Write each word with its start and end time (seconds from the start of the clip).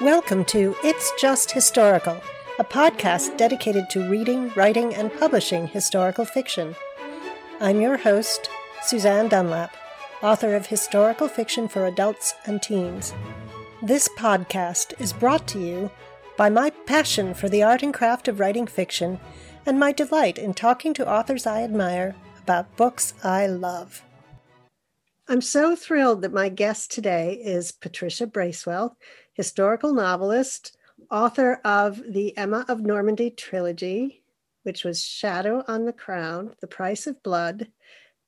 Welcome 0.00 0.44
to 0.44 0.76
It's 0.84 1.10
Just 1.20 1.50
Historical, 1.50 2.22
a 2.60 2.62
podcast 2.62 3.36
dedicated 3.36 3.90
to 3.90 4.08
reading, 4.08 4.52
writing, 4.54 4.94
and 4.94 5.12
publishing 5.12 5.66
historical 5.66 6.24
fiction. 6.24 6.76
I'm 7.58 7.80
your 7.80 7.96
host, 7.96 8.48
Susanne 8.84 9.26
Dunlap, 9.26 9.76
author 10.22 10.54
of 10.54 10.68
historical 10.68 11.26
fiction 11.26 11.66
for 11.66 11.84
adults 11.84 12.34
and 12.46 12.62
teens. 12.62 13.12
This 13.82 14.08
podcast 14.16 14.94
is 15.00 15.12
brought 15.12 15.48
to 15.48 15.58
you 15.58 15.90
by 16.36 16.48
my 16.48 16.70
passion 16.70 17.34
for 17.34 17.48
the 17.48 17.64
art 17.64 17.82
and 17.82 17.92
craft 17.92 18.28
of 18.28 18.38
writing 18.38 18.68
fiction 18.68 19.18
and 19.66 19.80
my 19.80 19.90
delight 19.90 20.38
in 20.38 20.54
talking 20.54 20.94
to 20.94 21.10
authors 21.10 21.44
I 21.44 21.62
admire 21.62 22.14
about 22.40 22.76
books 22.76 23.14
I 23.24 23.48
love. 23.48 24.04
I'm 25.30 25.42
so 25.42 25.76
thrilled 25.76 26.22
that 26.22 26.32
my 26.32 26.48
guest 26.48 26.90
today 26.90 27.34
is 27.34 27.70
Patricia 27.70 28.26
Bracewell, 28.26 28.96
historical 29.34 29.92
novelist, 29.92 30.74
author 31.10 31.60
of 31.66 32.00
the 32.08 32.34
Emma 32.34 32.64
of 32.66 32.80
Normandy 32.80 33.28
trilogy, 33.30 34.22
which 34.62 34.84
was 34.84 35.04
Shadow 35.04 35.62
on 35.68 35.84
the 35.84 35.92
Crown, 35.92 36.54
The 36.62 36.66
Price 36.66 37.06
of 37.06 37.22
Blood, 37.22 37.68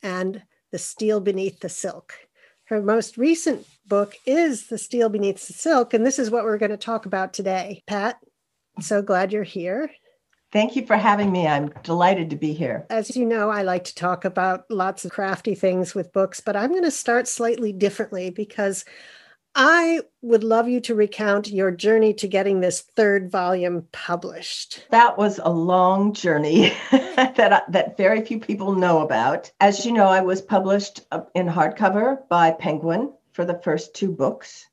and 0.03 0.43
The 0.73 0.79
Steel 0.79 1.21
Beneath 1.21 1.61
the 1.61 1.71
Silk. 1.71 2.13
Her 2.65 2.83
most 2.83 3.17
recent 3.17 3.67
book 3.87 4.15
is 4.27 4.67
The 4.67 4.77
Steel 4.77 5.09
Beneath 5.09 5.47
the 5.47 5.55
Silk, 5.55 5.95
and 5.95 6.05
this 6.05 6.19
is 6.19 6.31
what 6.31 6.45
we're 6.45 6.59
going 6.59 6.71
to 6.71 6.77
talk 6.77 7.07
about 7.07 7.33
today. 7.33 7.83
Pat, 7.87 8.19
so 8.79 9.01
glad 9.01 9.33
you're 9.33 9.43
here. 9.43 9.91
Thank 10.53 10.75
you 10.75 10.85
for 10.85 10.97
having 10.97 11.31
me. 11.31 11.47
I'm 11.47 11.69
delighted 11.85 12.31
to 12.31 12.37
be 12.37 12.53
here. 12.53 12.85
As 12.91 13.17
you 13.17 13.25
know, 13.25 13.51
I 13.51 13.63
like 13.63 13.85
to 13.85 13.95
talk 13.95 14.25
about 14.25 14.65
lots 14.69 15.05
of 15.05 15.13
crafty 15.13 15.55
things 15.55 15.95
with 15.95 16.13
books, 16.13 16.41
but 16.41 16.57
I'm 16.57 16.71
going 16.71 16.83
to 16.83 16.91
start 16.91 17.29
slightly 17.29 17.73
differently 17.73 18.31
because 18.31 18.85
I 19.55 20.01
would 20.23 20.43
love 20.43 20.69
you 20.69 20.81
to 20.83 20.95
recount 20.95 21.49
your 21.49 21.71
journey 21.71 22.15
to 22.15 22.29
getting 22.29 22.61
this 22.61 22.81
third 22.81 23.31
volume 23.31 23.87
published. 23.93 24.87
That 24.91 25.19
was 25.19 25.39
a 25.43 25.51
long 25.51 26.15
journey 26.15 26.73
that 26.91 27.65
that 27.69 27.97
very 27.97 28.25
few 28.25 28.41
people 28.41 28.75
know 28.75 29.01
about. 29.01 29.51
As 29.61 29.85
you 29.85 29.93
know, 29.93 30.07
I 30.07 30.21
was 30.21 30.41
published 30.43 31.01
uh, 31.11 31.23
in 31.35 31.47
hardcover 31.47 32.29
by 32.29 32.53
Penguin 32.53 33.13
for 33.33 33.45
the 33.45 33.61
first 33.63 33.95
two 33.95 34.13
books, 34.13 34.67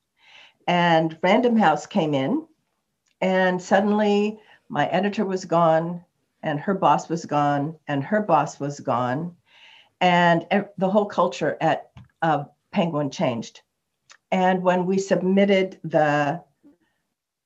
and 0.67 1.17
Random 1.23 1.55
House 1.55 1.87
came 1.87 2.13
in, 2.13 2.45
and 3.19 3.59
suddenly 3.59 4.39
my 4.69 4.87
editor 4.87 5.25
was 5.25 5.45
gone 5.45 6.03
and 6.43 6.59
her 6.59 6.73
boss 6.73 7.09
was 7.09 7.25
gone 7.25 7.75
and 7.87 8.03
her 8.03 8.21
boss 8.21 8.59
was 8.59 8.79
gone 8.79 9.35
and 9.99 10.45
the 10.77 10.89
whole 10.89 11.05
culture 11.05 11.57
at 11.59 11.89
uh, 12.21 12.43
penguin 12.71 13.09
changed. 13.09 13.61
And 14.31 14.61
when 14.61 14.85
we 14.85 14.99
submitted 14.99 15.79
the 15.83 16.43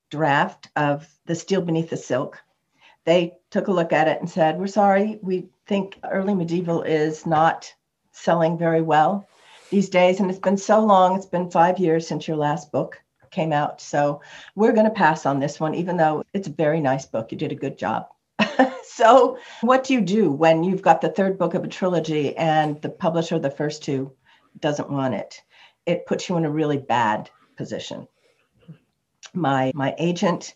draft 0.09 0.69
of 0.75 1.08
the 1.25 1.36
steel 1.36 1.61
beneath 1.61 1.89
the 1.89 1.97
silk 1.97 2.42
they 3.05 3.33
took 3.49 3.67
a 3.67 3.72
look 3.72 3.94
at 3.94 4.08
it 4.08 4.19
and 4.19 4.30
said 4.30 4.59
we're 4.59 4.67
sorry. 4.67 5.19
We 5.22 5.47
think 5.66 5.99
early 6.03 6.36
medieval 6.36 6.83
is 6.83 7.25
not 7.25 7.73
selling 8.11 8.58
very 8.58 8.81
well 8.81 9.27
these 9.69 9.89
days 9.89 10.19
and 10.19 10.30
it's 10.30 10.39
been 10.39 10.58
so 10.58 10.83
long 10.83 11.16
it's 11.16 11.25
been 11.25 11.49
five 11.49 11.80
years 11.80 12.05
since 12.05 12.27
your 12.27 12.38
last 12.38 12.72
book 12.72 13.02
came 13.31 13.53
out. 13.53 13.81
So 13.81 14.21
we're 14.55 14.73
going 14.73 14.85
to 14.85 14.91
pass 14.91 15.25
on 15.25 15.39
this 15.39 15.59
one, 15.59 15.73
even 15.75 15.97
though 15.97 16.23
it's 16.33 16.47
a 16.47 16.51
very 16.51 16.81
nice 16.81 17.05
book. 17.05 17.31
You 17.31 17.37
did 17.37 17.51
a 17.51 17.55
good 17.55 17.77
job. 17.77 18.07
so, 18.83 19.37
what 19.61 19.83
do 19.83 19.93
you 19.93 20.01
do 20.01 20.31
when 20.31 20.63
you've 20.63 20.81
got 20.81 21.01
the 21.01 21.09
third 21.09 21.37
book 21.37 21.53
of 21.53 21.63
a 21.63 21.67
trilogy 21.67 22.35
and 22.37 22.81
the 22.81 22.89
publisher 22.89 23.35
of 23.35 23.41
the 23.41 23.49
first 23.49 23.83
two 23.83 24.11
doesn't 24.59 24.89
want 24.89 25.15
it? 25.15 25.41
It 25.85 26.05
puts 26.05 26.29
you 26.29 26.37
in 26.37 26.45
a 26.45 26.52
really 26.52 26.77
bad 26.77 27.29
position. 27.57 28.07
My 29.33 29.71
my 29.73 29.95
agent 29.97 30.55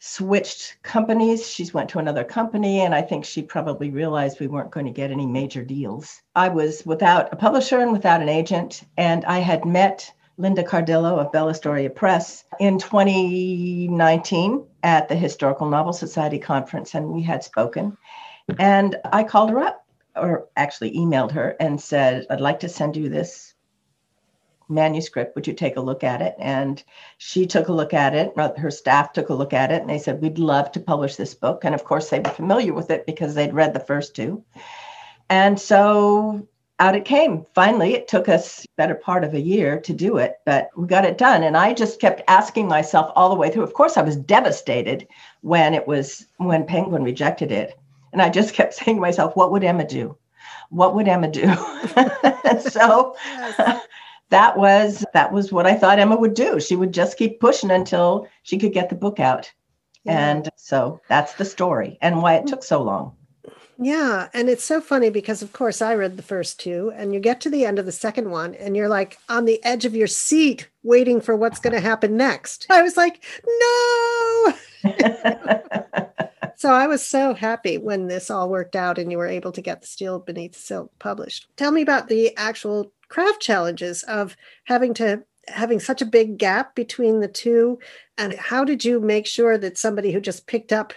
switched 0.00 0.78
companies. 0.82 1.46
She 1.46 1.70
went 1.72 1.90
to 1.90 1.98
another 1.98 2.24
company, 2.24 2.80
and 2.80 2.94
I 2.94 3.02
think 3.02 3.24
she 3.24 3.42
probably 3.42 3.90
realized 3.90 4.40
we 4.40 4.48
weren't 4.48 4.70
going 4.70 4.86
to 4.86 4.92
get 4.92 5.10
any 5.10 5.26
major 5.26 5.62
deals. 5.62 6.22
I 6.34 6.48
was 6.48 6.84
without 6.84 7.32
a 7.32 7.36
publisher 7.36 7.78
and 7.78 7.92
without 7.92 8.22
an 8.22 8.28
agent, 8.28 8.82
and 8.96 9.24
I 9.26 9.38
had 9.38 9.64
met 9.64 10.12
Linda 10.38 10.62
Cardillo 10.62 11.18
of 11.18 11.32
Bellastoria 11.32 11.94
Press 11.94 12.44
in 12.58 12.78
2019 12.78 14.64
at 14.82 15.08
the 15.08 15.14
Historical 15.14 15.68
Novel 15.68 15.92
Society 15.92 16.38
conference, 16.38 16.94
and 16.94 17.10
we 17.10 17.22
had 17.22 17.44
spoken. 17.44 17.96
And 18.58 18.96
I 19.12 19.24
called 19.24 19.50
her 19.50 19.60
up, 19.60 19.86
or 20.16 20.48
actually 20.56 20.96
emailed 20.96 21.32
her, 21.32 21.56
and 21.60 21.80
said, 21.80 22.26
I'd 22.30 22.40
like 22.40 22.60
to 22.60 22.68
send 22.68 22.96
you 22.96 23.08
this 23.08 23.54
manuscript. 24.68 25.34
Would 25.34 25.46
you 25.46 25.52
take 25.52 25.76
a 25.76 25.80
look 25.80 26.04
at 26.04 26.22
it? 26.22 26.34
And 26.38 26.82
she 27.18 27.46
took 27.46 27.68
a 27.68 27.72
look 27.72 27.92
at 27.92 28.14
it. 28.14 28.32
Her 28.36 28.70
staff 28.70 29.12
took 29.12 29.28
a 29.28 29.34
look 29.34 29.52
at 29.52 29.72
it, 29.72 29.82
and 29.82 29.90
they 29.90 29.98
said, 29.98 30.22
We'd 30.22 30.38
love 30.38 30.72
to 30.72 30.80
publish 30.80 31.16
this 31.16 31.34
book. 31.34 31.64
And 31.64 31.74
of 31.74 31.84
course, 31.84 32.08
they 32.08 32.20
were 32.20 32.30
familiar 32.30 32.72
with 32.72 32.90
it 32.90 33.04
because 33.06 33.34
they'd 33.34 33.54
read 33.54 33.74
the 33.74 33.80
first 33.80 34.16
two. 34.16 34.44
And 35.28 35.60
so 35.60 36.48
out 36.80 36.96
it 36.96 37.04
came. 37.04 37.46
Finally, 37.54 37.94
it 37.94 38.08
took 38.08 38.28
us 38.28 38.66
better 38.76 38.94
part 38.94 39.22
of 39.22 39.34
a 39.34 39.40
year 39.40 39.78
to 39.80 39.92
do 39.92 40.16
it, 40.16 40.36
but 40.46 40.70
we 40.76 40.86
got 40.86 41.04
it 41.04 41.18
done. 41.18 41.42
And 41.42 41.56
I 41.56 41.74
just 41.74 42.00
kept 42.00 42.22
asking 42.26 42.66
myself 42.66 43.12
all 43.14 43.28
the 43.28 43.36
way 43.36 43.50
through. 43.50 43.62
Of 43.62 43.74
course, 43.74 43.96
I 43.96 44.02
was 44.02 44.16
devastated 44.16 45.06
when 45.42 45.74
it 45.74 45.86
was 45.86 46.26
when 46.38 46.66
Penguin 46.66 47.04
rejected 47.04 47.52
it. 47.52 47.78
And 48.12 48.20
I 48.20 48.30
just 48.30 48.54
kept 48.54 48.74
saying 48.74 48.96
to 48.96 49.00
myself, 49.00 49.36
what 49.36 49.52
would 49.52 49.62
Emma 49.62 49.86
do? 49.86 50.16
What 50.70 50.94
would 50.94 51.06
Emma 51.06 51.28
do? 51.28 51.46
so 52.70 53.14
that 54.30 54.56
was 54.56 55.04
that 55.12 55.32
was 55.32 55.52
what 55.52 55.66
I 55.66 55.74
thought 55.74 55.98
Emma 55.98 56.16
would 56.16 56.34
do. 56.34 56.58
She 56.60 56.76
would 56.76 56.92
just 56.92 57.18
keep 57.18 57.40
pushing 57.40 57.70
until 57.70 58.26
she 58.42 58.58
could 58.58 58.72
get 58.72 58.88
the 58.88 58.96
book 58.96 59.20
out. 59.20 59.52
Yeah. 60.04 60.30
And 60.30 60.48
so 60.56 61.00
that's 61.08 61.34
the 61.34 61.44
story 61.44 61.98
and 62.00 62.22
why 62.22 62.36
it 62.36 62.46
took 62.46 62.62
so 62.62 62.82
long. 62.82 63.16
Yeah. 63.82 64.28
And 64.34 64.50
it's 64.50 64.62
so 64.62 64.82
funny 64.82 65.08
because, 65.08 65.40
of 65.40 65.54
course, 65.54 65.80
I 65.80 65.94
read 65.94 66.18
the 66.18 66.22
first 66.22 66.60
two, 66.60 66.92
and 66.94 67.14
you 67.14 67.20
get 67.20 67.40
to 67.40 67.50
the 67.50 67.64
end 67.64 67.78
of 67.78 67.86
the 67.86 67.92
second 67.92 68.30
one, 68.30 68.54
and 68.56 68.76
you're 68.76 68.90
like 68.90 69.16
on 69.30 69.46
the 69.46 69.64
edge 69.64 69.86
of 69.86 69.96
your 69.96 70.06
seat 70.06 70.68
waiting 70.82 71.18
for 71.22 71.34
what's 71.34 71.58
going 71.58 71.72
to 71.72 71.80
happen 71.80 72.14
next. 72.14 72.66
I 72.68 72.82
was 72.82 72.98
like, 72.98 73.24
no. 73.46 74.54
so 76.56 76.70
I 76.74 76.86
was 76.86 77.04
so 77.04 77.32
happy 77.32 77.78
when 77.78 78.06
this 78.06 78.30
all 78.30 78.50
worked 78.50 78.76
out 78.76 78.98
and 78.98 79.10
you 79.10 79.16
were 79.16 79.26
able 79.26 79.52
to 79.52 79.62
get 79.62 79.80
the 79.80 79.86
Steel 79.86 80.18
Beneath 80.18 80.56
Silk 80.56 80.92
published. 80.98 81.48
Tell 81.56 81.72
me 81.72 81.80
about 81.80 82.08
the 82.08 82.36
actual 82.36 82.92
craft 83.08 83.40
challenges 83.40 84.02
of 84.02 84.36
having 84.64 84.92
to 84.94 85.22
having 85.48 85.80
such 85.80 86.02
a 86.02 86.06
big 86.06 86.36
gap 86.38 86.74
between 86.74 87.20
the 87.20 87.28
two 87.28 87.78
and 88.18 88.34
how 88.34 88.62
did 88.62 88.84
you 88.84 89.00
make 89.00 89.26
sure 89.26 89.58
that 89.58 89.76
somebody 89.76 90.12
who 90.12 90.20
just 90.20 90.46
picked 90.46 90.72
up 90.72 90.92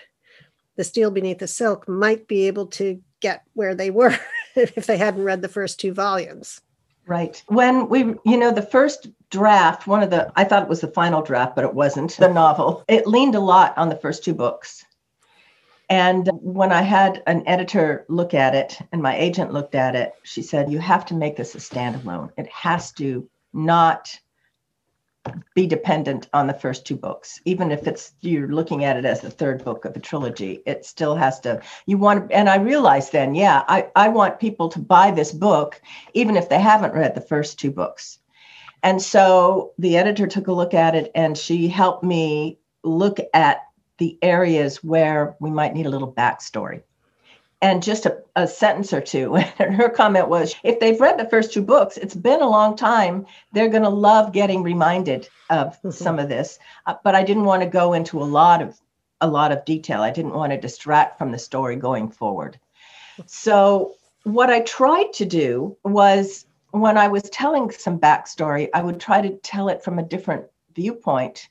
the 0.75 0.83
steel 0.83 1.11
beneath 1.11 1.39
the 1.39 1.47
silk 1.47 1.87
might 1.87 2.27
be 2.27 2.47
able 2.47 2.67
to 2.67 3.01
get 3.19 3.43
where 3.53 3.75
they 3.75 3.89
were 3.89 4.17
if 4.55 4.85
they 4.85 4.97
hadn't 4.97 5.23
read 5.23 5.41
the 5.41 5.47
first 5.47 5.79
two 5.79 5.93
volumes. 5.93 6.61
Right. 7.05 7.43
When 7.47 7.89
we, 7.89 8.15
you 8.25 8.37
know, 8.37 8.51
the 8.51 8.61
first 8.61 9.09
draft, 9.29 9.87
one 9.87 10.03
of 10.03 10.09
the, 10.09 10.31
I 10.35 10.45
thought 10.45 10.63
it 10.63 10.69
was 10.69 10.81
the 10.81 10.87
final 10.87 11.21
draft, 11.21 11.55
but 11.55 11.65
it 11.65 11.73
wasn't 11.73 12.15
the 12.17 12.29
novel. 12.29 12.83
It 12.87 13.07
leaned 13.07 13.35
a 13.35 13.41
lot 13.41 13.77
on 13.77 13.89
the 13.89 13.97
first 13.97 14.23
two 14.23 14.33
books. 14.33 14.85
And 15.89 16.29
when 16.41 16.71
I 16.71 16.81
had 16.81 17.21
an 17.27 17.43
editor 17.45 18.05
look 18.07 18.33
at 18.33 18.55
it 18.55 18.79
and 18.91 19.01
my 19.01 19.17
agent 19.17 19.51
looked 19.51 19.75
at 19.75 19.95
it, 19.95 20.13
she 20.23 20.41
said, 20.41 20.71
You 20.71 20.79
have 20.79 21.05
to 21.07 21.13
make 21.13 21.35
this 21.35 21.55
a 21.55 21.57
standalone. 21.57 22.31
It 22.37 22.47
has 22.47 22.91
to 22.93 23.29
not 23.51 24.17
be 25.55 25.67
dependent 25.67 26.27
on 26.33 26.47
the 26.47 26.53
first 26.53 26.85
two 26.85 26.95
books. 26.95 27.39
Even 27.45 27.71
if 27.71 27.87
it's 27.87 28.13
you're 28.21 28.47
looking 28.47 28.83
at 28.83 28.97
it 28.97 29.05
as 29.05 29.21
the 29.21 29.29
third 29.29 29.63
book 29.63 29.85
of 29.85 29.95
a 29.95 29.99
trilogy 29.99 30.61
it 30.65 30.85
still 30.85 31.15
has 31.15 31.39
to 31.41 31.61
you 31.85 31.97
want 31.97 32.31
and 32.31 32.49
i 32.49 32.57
realized 32.57 33.11
then 33.11 33.35
yeah 33.35 33.63
i, 33.67 33.87
I 33.95 34.09
want 34.09 34.39
people 34.39 34.69
to 34.69 34.79
buy 34.79 35.11
this 35.11 35.31
book 35.31 35.81
even 36.13 36.35
if 36.35 36.49
they 36.49 36.59
haven't 36.59 36.93
read 36.93 37.15
the 37.15 37.21
first 37.21 37.59
two 37.59 37.71
books. 37.71 38.19
And 38.81 39.01
so 39.01 39.71
the 39.77 39.95
editor 39.95 40.27
took 40.27 40.47
a 40.47 40.53
look 40.53 40.73
at 40.73 40.93
it 40.93 41.09
and 41.15 41.37
she 41.37 41.69
helped 41.69 42.03
me 42.03 42.59
look 42.83 43.19
at 43.33 43.61
the 43.97 44.17
areas 44.21 44.83
where 44.83 45.37
we 45.39 45.49
might 45.49 45.73
need 45.73 45.85
a 45.85 45.89
little 45.89 46.11
backstory 46.11 46.83
and 47.63 47.81
just 47.81 48.05
a, 48.05 48.21
a, 48.35 48.45
sentence 48.45 48.91
or 48.91 48.99
two. 48.99 49.35
And 49.59 49.73
her 49.73 49.89
comment 49.89 50.27
was 50.27 50.53
if 50.63 50.79
they've 50.79 50.99
read 50.99 51.17
the 51.17 51.29
first 51.29 51.53
two 51.53 51.61
books, 51.61 51.95
it's 51.97 52.13
been 52.13 52.41
a 52.41 52.49
long 52.49 52.75
time. 52.75 53.25
They're 53.53 53.69
going 53.69 53.83
to 53.83 53.89
love 53.89 54.33
getting 54.33 54.61
reminded 54.61 55.29
of 55.49 55.77
mm-hmm. 55.77 55.91
some 55.91 56.19
of 56.19 56.27
this. 56.27 56.59
Uh, 56.85 56.95
but 57.03 57.15
I 57.15 57.23
didn't 57.23 57.45
want 57.45 57.63
to 57.63 57.69
go 57.69 57.93
into 57.93 58.21
a 58.21 58.25
lot 58.25 58.61
of 58.61 58.79
a 59.21 59.27
lot 59.27 59.53
of 59.53 59.63
detail. 59.63 60.01
I 60.01 60.11
didn't 60.11 60.33
want 60.33 60.51
to 60.51 60.59
distract 60.59 61.17
from 61.17 61.31
the 61.31 61.39
story 61.39 61.77
going 61.77 62.11
forward. 62.11 62.59
So 63.25 63.93
what 64.23 64.49
I 64.49 64.59
tried 64.61 65.13
to 65.13 65.25
do 65.25 65.77
was 65.85 66.45
when 66.71 66.97
I 66.97 67.07
was 67.07 67.29
telling 67.29 67.71
some 67.71 67.97
backstory, 67.97 68.67
I 68.73 68.83
would 68.83 68.99
try 68.99 69.21
to 69.21 69.37
tell 69.37 69.69
it 69.69 69.81
from 69.81 69.97
a 69.97 70.03
different 70.03 70.43
viewpoint 70.75 71.47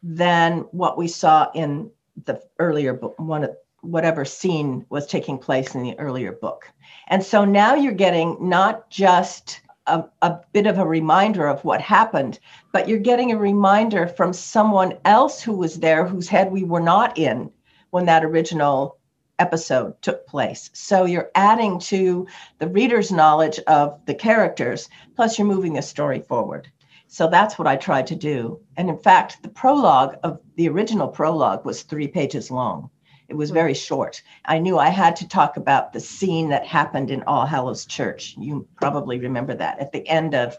than 0.00 0.60
what 0.70 0.96
we 0.96 1.08
saw 1.08 1.50
in 1.54 1.90
the 2.26 2.40
earlier 2.60 2.94
book, 2.94 3.18
one 3.18 3.42
of 3.42 3.56
whatever 3.82 4.24
scene 4.24 4.84
was 4.90 5.06
taking 5.06 5.38
place 5.38 5.74
in 5.74 5.82
the 5.82 5.98
earlier 5.98 6.32
book. 6.32 6.70
And 7.08 7.22
so 7.22 7.44
now 7.44 7.74
you're 7.74 7.92
getting 7.92 8.36
not 8.40 8.90
just 8.90 9.60
a, 9.86 10.04
a, 10.22 10.40
bit 10.52 10.66
of 10.66 10.78
a 10.78 10.86
reminder 10.86 11.46
of 11.46 11.64
what 11.64 11.80
happened, 11.80 12.40
but 12.72 12.88
you're 12.88 12.98
getting 12.98 13.30
a 13.32 13.38
reminder 13.38 14.06
from 14.06 14.32
someone 14.32 14.98
else 15.04 15.40
who 15.40 15.52
was 15.52 15.78
there 15.78 16.06
whose 16.06 16.28
head 16.28 16.50
we 16.50 16.64
were 16.64 16.80
not 16.80 17.16
in 17.16 17.50
when 17.90 18.06
that 18.06 18.24
original 18.24 18.98
episode 19.38 20.00
took 20.02 20.26
place. 20.26 20.70
So 20.72 21.04
you're 21.04 21.30
adding 21.34 21.78
to 21.80 22.26
the 22.58 22.68
reader's 22.68 23.12
knowledge 23.12 23.60
of 23.66 24.00
the 24.06 24.14
characters, 24.14 24.88
plus 25.14 25.38
you're 25.38 25.46
moving 25.46 25.74
the 25.74 25.82
story 25.82 26.20
forward. 26.20 26.70
So 27.08 27.28
that's 27.28 27.58
what 27.58 27.68
I 27.68 27.76
tried 27.76 28.06
to 28.08 28.16
do. 28.16 28.60
And 28.76 28.88
in 28.88 28.98
fact, 28.98 29.42
the 29.42 29.48
prologue 29.48 30.16
of 30.24 30.40
the 30.56 30.68
original 30.68 31.08
prologue 31.08 31.64
was 31.64 31.82
three 31.82 32.08
pages 32.08 32.50
long. 32.50 32.90
It 33.28 33.34
was 33.34 33.50
hmm. 33.50 33.54
very 33.54 33.74
short. 33.74 34.22
I 34.44 34.58
knew 34.58 34.78
I 34.78 34.88
had 34.88 35.16
to 35.16 35.28
talk 35.28 35.56
about 35.56 35.92
the 35.92 36.00
scene 36.00 36.48
that 36.50 36.66
happened 36.66 37.10
in 37.10 37.22
All 37.24 37.46
Hallows 37.46 37.86
Church. 37.86 38.34
You 38.38 38.66
probably 38.76 39.18
remember 39.18 39.54
that 39.54 39.78
at 39.78 39.92
the 39.92 40.06
end 40.08 40.34
of 40.34 40.56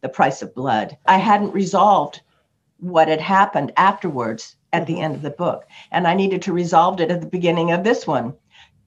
The 0.00 0.08
Price 0.08 0.42
of 0.42 0.54
Blood. 0.54 0.96
I 1.06 1.18
hadn't 1.18 1.52
resolved 1.52 2.20
what 2.78 3.08
had 3.08 3.20
happened 3.20 3.72
afterwards 3.76 4.56
at 4.72 4.86
the 4.86 4.94
mm-hmm. 4.94 5.02
end 5.02 5.14
of 5.14 5.22
the 5.22 5.30
book, 5.30 5.66
and 5.90 6.06
I 6.06 6.14
needed 6.14 6.42
to 6.42 6.52
resolve 6.52 7.00
it 7.00 7.10
at 7.10 7.20
the 7.20 7.26
beginning 7.26 7.72
of 7.72 7.84
this 7.84 8.06
one. 8.06 8.34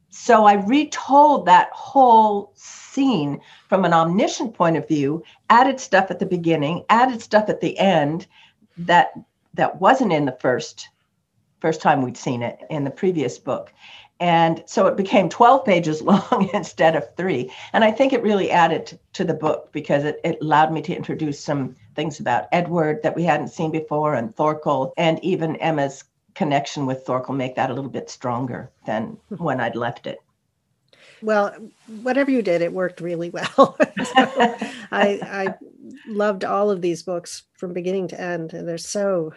So 0.09 0.45
I 0.45 0.53
retold 0.53 1.45
that 1.45 1.69
whole 1.71 2.51
scene 2.55 3.41
from 3.67 3.85
an 3.85 3.93
omniscient 3.93 4.53
point 4.53 4.77
of 4.77 4.87
view, 4.87 5.23
added 5.49 5.79
stuff 5.79 6.09
at 6.11 6.19
the 6.19 6.25
beginning, 6.25 6.85
added 6.89 7.21
stuff 7.21 7.49
at 7.49 7.61
the 7.61 7.77
end 7.77 8.27
that 8.77 9.11
that 9.53 9.81
wasn't 9.81 10.13
in 10.13 10.25
the 10.25 10.37
first 10.39 10.89
first 11.59 11.81
time 11.81 12.01
we'd 12.01 12.17
seen 12.17 12.43
it 12.43 12.59
in 12.69 12.83
the 12.83 12.91
previous 12.91 13.37
book. 13.37 13.73
And 14.19 14.63
so 14.65 14.87
it 14.87 14.97
became 14.97 15.29
12 15.29 15.63
pages 15.63 16.01
long 16.03 16.49
instead 16.53 16.95
of 16.95 17.15
three. 17.15 17.51
And 17.73 17.83
I 17.83 17.91
think 17.91 18.13
it 18.13 18.23
really 18.23 18.51
added 18.51 18.99
to 19.13 19.23
the 19.23 19.33
book 19.33 19.71
because 19.71 20.03
it, 20.03 20.19
it 20.23 20.39
allowed 20.41 20.71
me 20.71 20.81
to 20.83 20.95
introduce 20.95 21.39
some 21.39 21.75
things 21.95 22.19
about 22.19 22.47
Edward 22.51 23.01
that 23.03 23.15
we 23.15 23.23
hadn't 23.23 23.49
seen 23.49 23.71
before 23.71 24.15
and 24.15 24.35
Thorkel 24.35 24.93
and 24.97 25.23
even 25.23 25.55
Emma's 25.57 26.03
connection 26.35 26.85
with 26.85 27.03
Thorkel 27.03 27.33
make 27.33 27.55
that 27.55 27.71
a 27.71 27.73
little 27.73 27.89
bit 27.89 28.09
stronger 28.09 28.69
than 28.85 29.17
hmm. 29.29 29.43
when 29.43 29.59
I'd 29.59 29.75
left 29.75 30.07
it. 30.07 30.19
Well, 31.21 31.55
whatever 32.03 32.29
you 32.29 32.43
did, 32.43 32.61
it 32.61 32.73
worked 32.73 33.01
really 33.01 33.31
well. 33.31 33.75
I, 34.91 35.19
I 35.23 35.55
loved 36.05 36.45
all 36.45 36.69
of 36.69 36.81
these 36.81 37.01
books 37.01 37.43
from 37.53 37.73
beginning 37.73 38.07
to 38.09 38.21
end. 38.21 38.53
And 38.53 38.67
they're 38.67 38.77
so 38.77 39.33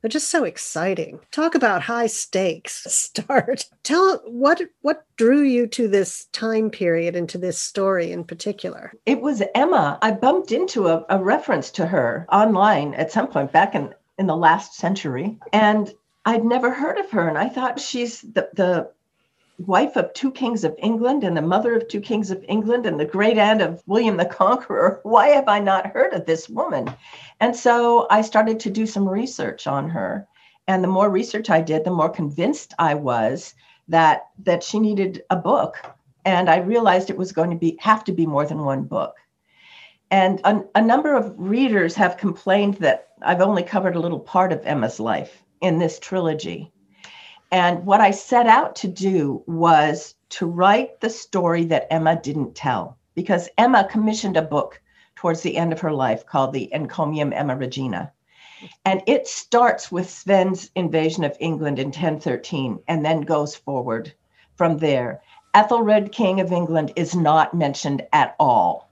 they're 0.00 0.08
just 0.08 0.30
so 0.30 0.44
exciting. 0.44 1.20
Talk 1.30 1.54
about 1.54 1.82
high 1.82 2.06
stakes 2.06 2.84
start. 2.88 3.66
Tell 3.82 4.18
what 4.26 4.62
what 4.82 5.04
drew 5.16 5.42
you 5.42 5.66
to 5.68 5.88
this 5.88 6.26
time 6.32 6.70
period 6.70 7.16
and 7.16 7.28
to 7.28 7.38
this 7.38 7.58
story 7.58 8.12
in 8.12 8.24
particular. 8.24 8.92
It 9.06 9.20
was 9.20 9.42
Emma. 9.54 9.98
I 10.02 10.12
bumped 10.12 10.52
into 10.52 10.88
a, 10.88 11.04
a 11.08 11.22
reference 11.22 11.70
to 11.72 11.86
her 11.86 12.26
online 12.32 12.94
at 12.94 13.12
some 13.12 13.28
point 13.28 13.52
back 13.52 13.74
in 13.74 13.94
in 14.18 14.26
the 14.26 14.36
last 14.36 14.74
century, 14.74 15.38
and 15.52 15.92
I'd 16.24 16.44
never 16.44 16.70
heard 16.70 16.98
of 16.98 17.10
her. 17.10 17.28
And 17.28 17.38
I 17.38 17.48
thought 17.48 17.80
she's 17.80 18.20
the 18.20 18.50
the 18.54 18.90
wife 19.66 19.96
of 19.96 20.12
two 20.14 20.30
kings 20.30 20.64
of 20.64 20.74
England 20.78 21.22
and 21.22 21.36
the 21.36 21.42
mother 21.42 21.74
of 21.74 21.86
two 21.88 22.00
kings 22.00 22.30
of 22.30 22.44
England 22.48 22.86
and 22.86 22.98
the 22.98 23.04
great 23.04 23.38
aunt 23.38 23.60
of 23.60 23.82
William 23.86 24.16
the 24.16 24.24
Conqueror. 24.24 25.00
Why 25.04 25.28
have 25.28 25.48
I 25.48 25.58
not 25.58 25.88
heard 25.88 26.12
of 26.12 26.26
this 26.26 26.48
woman? 26.48 26.92
And 27.40 27.54
so 27.54 28.06
I 28.10 28.22
started 28.22 28.58
to 28.60 28.70
do 28.70 28.86
some 28.86 29.08
research 29.08 29.66
on 29.66 29.90
her. 29.90 30.26
And 30.66 30.82
the 30.82 30.88
more 30.88 31.10
research 31.10 31.50
I 31.50 31.60
did, 31.60 31.84
the 31.84 31.90
more 31.90 32.08
convinced 32.08 32.74
I 32.78 32.94
was 32.94 33.54
that 33.88 34.28
that 34.44 34.62
she 34.62 34.78
needed 34.78 35.22
a 35.30 35.36
book. 35.36 35.76
And 36.24 36.48
I 36.48 36.58
realized 36.58 37.10
it 37.10 37.18
was 37.18 37.32
going 37.32 37.50
to 37.50 37.56
be 37.56 37.76
have 37.80 38.04
to 38.04 38.12
be 38.12 38.26
more 38.26 38.46
than 38.46 38.64
one 38.64 38.84
book. 38.84 39.16
And 40.10 40.40
a, 40.44 40.62
a 40.74 40.82
number 40.82 41.14
of 41.14 41.34
readers 41.36 41.94
have 41.96 42.16
complained 42.16 42.74
that 42.74 43.08
I've 43.22 43.40
only 43.40 43.62
covered 43.62 43.96
a 43.96 44.00
little 44.00 44.20
part 44.20 44.52
of 44.52 44.64
Emma's 44.64 45.00
life 45.00 45.42
in 45.60 45.78
this 45.78 45.98
trilogy. 45.98 46.72
And 47.50 47.84
what 47.84 48.00
I 48.00 48.12
set 48.12 48.46
out 48.46 48.76
to 48.76 48.88
do 48.88 49.42
was 49.46 50.14
to 50.30 50.46
write 50.46 51.00
the 51.00 51.10
story 51.10 51.64
that 51.64 51.92
Emma 51.92 52.20
didn't 52.22 52.54
tell, 52.54 52.96
because 53.14 53.48
Emma 53.58 53.88
commissioned 53.90 54.36
a 54.36 54.42
book 54.42 54.80
towards 55.16 55.42
the 55.42 55.56
end 55.56 55.72
of 55.72 55.80
her 55.80 55.92
life 55.92 56.24
called 56.24 56.52
the 56.52 56.70
Encomium 56.72 57.32
Emma 57.32 57.56
Regina. 57.56 58.12
And 58.84 59.02
it 59.06 59.26
starts 59.26 59.90
with 59.90 60.08
Sven's 60.08 60.70
invasion 60.74 61.24
of 61.24 61.36
England 61.40 61.78
in 61.78 61.88
1013 61.88 62.78
and 62.86 63.04
then 63.04 63.22
goes 63.22 63.56
forward 63.56 64.12
from 64.54 64.78
there. 64.78 65.20
Ethelred, 65.54 66.12
King 66.12 66.40
of 66.40 66.52
England, 66.52 66.92
is 66.94 67.14
not 67.14 67.54
mentioned 67.54 68.06
at 68.12 68.36
all. 68.38 68.90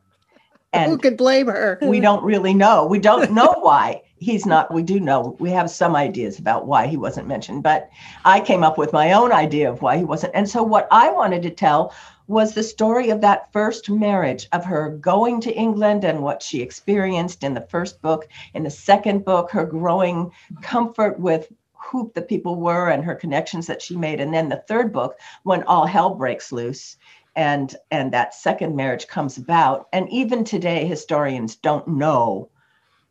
And 0.72 0.90
Who 0.90 0.98
could 0.98 1.16
blame 1.16 1.46
her? 1.46 1.78
we 1.82 2.00
don't 2.00 2.24
really 2.24 2.54
know. 2.54 2.86
We 2.86 2.98
don't 2.98 3.32
know 3.32 3.54
why 3.60 4.02
he's 4.20 4.46
not 4.46 4.72
we 4.72 4.82
do 4.82 5.00
know 5.00 5.36
we 5.38 5.50
have 5.50 5.70
some 5.70 5.94
ideas 5.94 6.38
about 6.38 6.66
why 6.66 6.86
he 6.86 6.96
wasn't 6.96 7.26
mentioned 7.26 7.62
but 7.62 7.90
i 8.24 8.40
came 8.40 8.62
up 8.62 8.78
with 8.78 8.92
my 8.92 9.12
own 9.12 9.32
idea 9.32 9.70
of 9.70 9.82
why 9.82 9.96
he 9.96 10.04
wasn't. 10.04 10.34
And 10.34 10.48
so 10.48 10.62
what 10.62 10.88
i 10.90 11.10
wanted 11.10 11.42
to 11.42 11.50
tell 11.50 11.94
was 12.26 12.52
the 12.52 12.62
story 12.62 13.08
of 13.08 13.22
that 13.22 13.50
first 13.52 13.88
marriage 13.88 14.48
of 14.52 14.64
her 14.64 14.90
going 14.90 15.40
to 15.40 15.54
england 15.54 16.04
and 16.04 16.22
what 16.22 16.42
she 16.42 16.60
experienced 16.60 17.42
in 17.42 17.54
the 17.54 17.66
first 17.70 18.02
book. 18.02 18.28
In 18.54 18.64
the 18.64 18.70
second 18.70 19.24
book 19.24 19.50
her 19.50 19.64
growing 19.64 20.30
comfort 20.60 21.18
with 21.18 21.50
who 21.72 22.12
the 22.14 22.22
people 22.22 22.56
were 22.56 22.90
and 22.90 23.02
her 23.04 23.14
connections 23.14 23.66
that 23.66 23.80
she 23.80 23.96
made. 23.96 24.20
And 24.20 24.34
then 24.34 24.48
the 24.50 24.62
third 24.68 24.92
book 24.92 25.18
when 25.44 25.62
all 25.62 25.86
hell 25.86 26.14
breaks 26.14 26.52
loose 26.52 26.98
and 27.34 27.74
and 27.90 28.12
that 28.12 28.34
second 28.34 28.76
marriage 28.76 29.06
comes 29.06 29.38
about. 29.38 29.88
And 29.92 30.08
even 30.10 30.44
today 30.44 30.86
historians 30.86 31.56
don't 31.56 31.88
know 31.88 32.50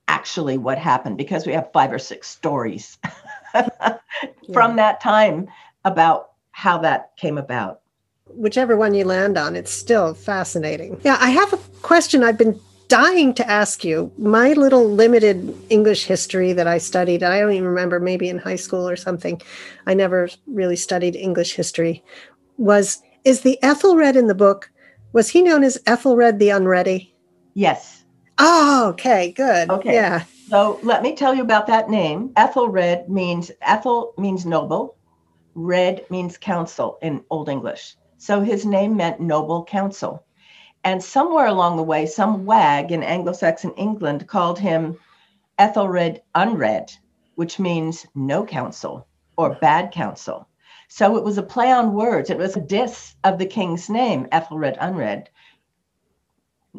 actually 0.08 0.58
what 0.58 0.78
happened 0.78 1.18
because 1.18 1.46
we 1.46 1.54
have 1.54 1.72
five 1.72 1.92
or 1.92 2.00
six 2.00 2.28
stories 2.28 2.98
from 4.54 4.76
that 4.78 5.02
time 5.02 5.48
about 5.86 6.32
how 6.52 6.78
that 6.78 7.12
came 7.18 7.38
about. 7.38 7.82
Whichever 8.28 8.76
one 8.76 8.94
you 8.94 9.06
land 9.06 9.38
on, 9.38 9.56
it's 9.56 9.72
still 9.72 10.14
fascinating. 10.14 11.00
Yeah, 11.04 11.18
I 11.20 11.30
have 11.30 11.54
a 11.54 11.58
question 11.82 12.24
I've 12.24 12.38
been 12.38 12.60
dying 12.88 13.34
to 13.36 13.50
ask 13.50 13.84
you. 13.84 14.12
My 14.18 14.54
little 14.54 14.90
limited 14.90 15.56
English 15.70 16.06
history 16.06 16.54
that 16.54 16.68
I 16.68 16.78
studied, 16.78 17.24
I 17.24 17.40
don't 17.40 17.52
even 17.52 17.68
remember, 17.68 18.00
maybe 18.00 18.30
in 18.30 18.38
high 18.38 18.56
school 18.56 18.88
or 18.88 18.96
something, 18.96 19.42
I 19.86 19.94
never 19.94 20.30
really 20.46 20.76
studied 20.76 21.16
English 21.16 21.54
history, 21.54 22.04
was 22.58 23.02
is 23.24 23.42
the 23.42 23.62
Ethelred 23.62 24.16
in 24.16 24.28
the 24.28 24.36
book, 24.36 24.72
was 25.12 25.30
he 25.30 25.42
known 25.42 25.64
as 25.64 25.82
Ethelred 25.86 26.40
the 26.40 26.50
Unready? 26.50 27.14
Yes. 27.54 27.97
Oh, 28.40 28.90
okay, 28.90 29.32
good. 29.32 29.70
Okay. 29.70 29.94
Yeah. 29.94 30.24
So 30.50 30.80
let 30.84 31.04
me 31.04 31.16
tell 31.16 31.34
you 31.34 31.42
about 31.42 31.68
that 31.68 31.90
name. 31.90 32.32
Ethelred 32.38 33.10
means 33.10 33.52
Ethel 33.62 34.14
means 34.18 34.46
noble. 34.46 34.96
Red 35.56 36.06
means 36.10 36.38
council 36.38 37.00
in 37.02 37.24
Old 37.30 37.50
English. 37.50 37.96
So 38.18 38.42
his 38.42 38.66
name 38.66 38.96
meant 38.96 39.20
noble 39.20 39.66
council. 39.66 40.24
And 40.84 41.04
somewhere 41.04 41.48
along 41.48 41.78
the 41.78 41.84
way, 41.84 42.06
some 42.06 42.46
wag 42.46 42.92
in 42.92 43.04
Anglo 43.04 43.34
Saxon 43.34 43.74
England 43.76 44.28
called 44.28 44.60
him 44.60 44.98
Ethelred 45.58 46.22
Unread, 46.36 46.92
which 47.36 47.60
means 47.60 48.06
no 48.16 48.46
counsel 48.46 49.08
or 49.38 49.58
bad 49.60 49.92
counsel. 49.92 50.48
So 50.88 51.18
it 51.18 51.24
was 51.24 51.38
a 51.38 51.44
play 51.44 51.72
on 51.72 51.94
words. 51.94 52.30
It 52.30 52.38
was 52.38 52.56
a 52.56 52.62
diss 52.62 53.16
of 53.24 53.38
the 53.38 53.46
king's 53.46 53.90
name, 53.90 54.28
Ethelred 54.32 54.78
Unread 54.80 55.30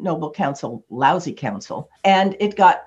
noble 0.01 0.31
council, 0.31 0.85
lousy 0.89 1.33
council. 1.33 1.89
And 2.03 2.35
it 2.39 2.55
got 2.55 2.83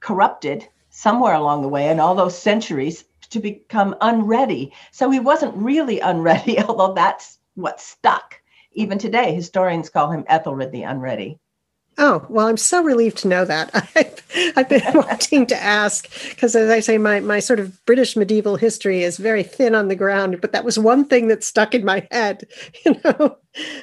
corrupted 0.00 0.66
somewhere 0.90 1.34
along 1.34 1.62
the 1.62 1.68
way 1.68 1.88
and 1.88 2.00
all 2.00 2.14
those 2.14 2.36
centuries 2.36 3.04
to 3.30 3.40
become 3.40 3.94
unready. 4.00 4.72
So 4.90 5.10
he 5.10 5.20
wasn't 5.20 5.56
really 5.56 6.00
unready, 6.00 6.60
although 6.62 6.94
that's 6.94 7.38
what 7.54 7.80
stuck. 7.80 8.40
Even 8.72 8.98
today, 8.98 9.34
historians 9.34 9.88
call 9.90 10.10
him 10.10 10.24
Ethelred 10.28 10.72
the 10.72 10.82
Unready. 10.82 11.38
Oh, 12.02 12.24
well, 12.30 12.46
I'm 12.46 12.56
so 12.56 12.82
relieved 12.82 13.18
to 13.18 13.28
know 13.28 13.44
that. 13.44 13.70
I've, 13.94 14.54
I've 14.56 14.68
been 14.70 14.82
wanting 14.94 15.44
to 15.46 15.62
ask 15.62 16.10
because, 16.30 16.56
as 16.56 16.70
I 16.70 16.80
say, 16.80 16.96
my, 16.96 17.20
my 17.20 17.40
sort 17.40 17.60
of 17.60 17.84
British 17.84 18.16
medieval 18.16 18.56
history 18.56 19.02
is 19.02 19.18
very 19.18 19.42
thin 19.42 19.74
on 19.74 19.88
the 19.88 19.94
ground, 19.94 20.40
but 20.40 20.52
that 20.52 20.64
was 20.64 20.78
one 20.78 21.04
thing 21.04 21.28
that 21.28 21.44
stuck 21.44 21.74
in 21.74 21.84
my 21.84 22.08
head, 22.10 22.44
you 22.86 22.98
know? 23.04 23.36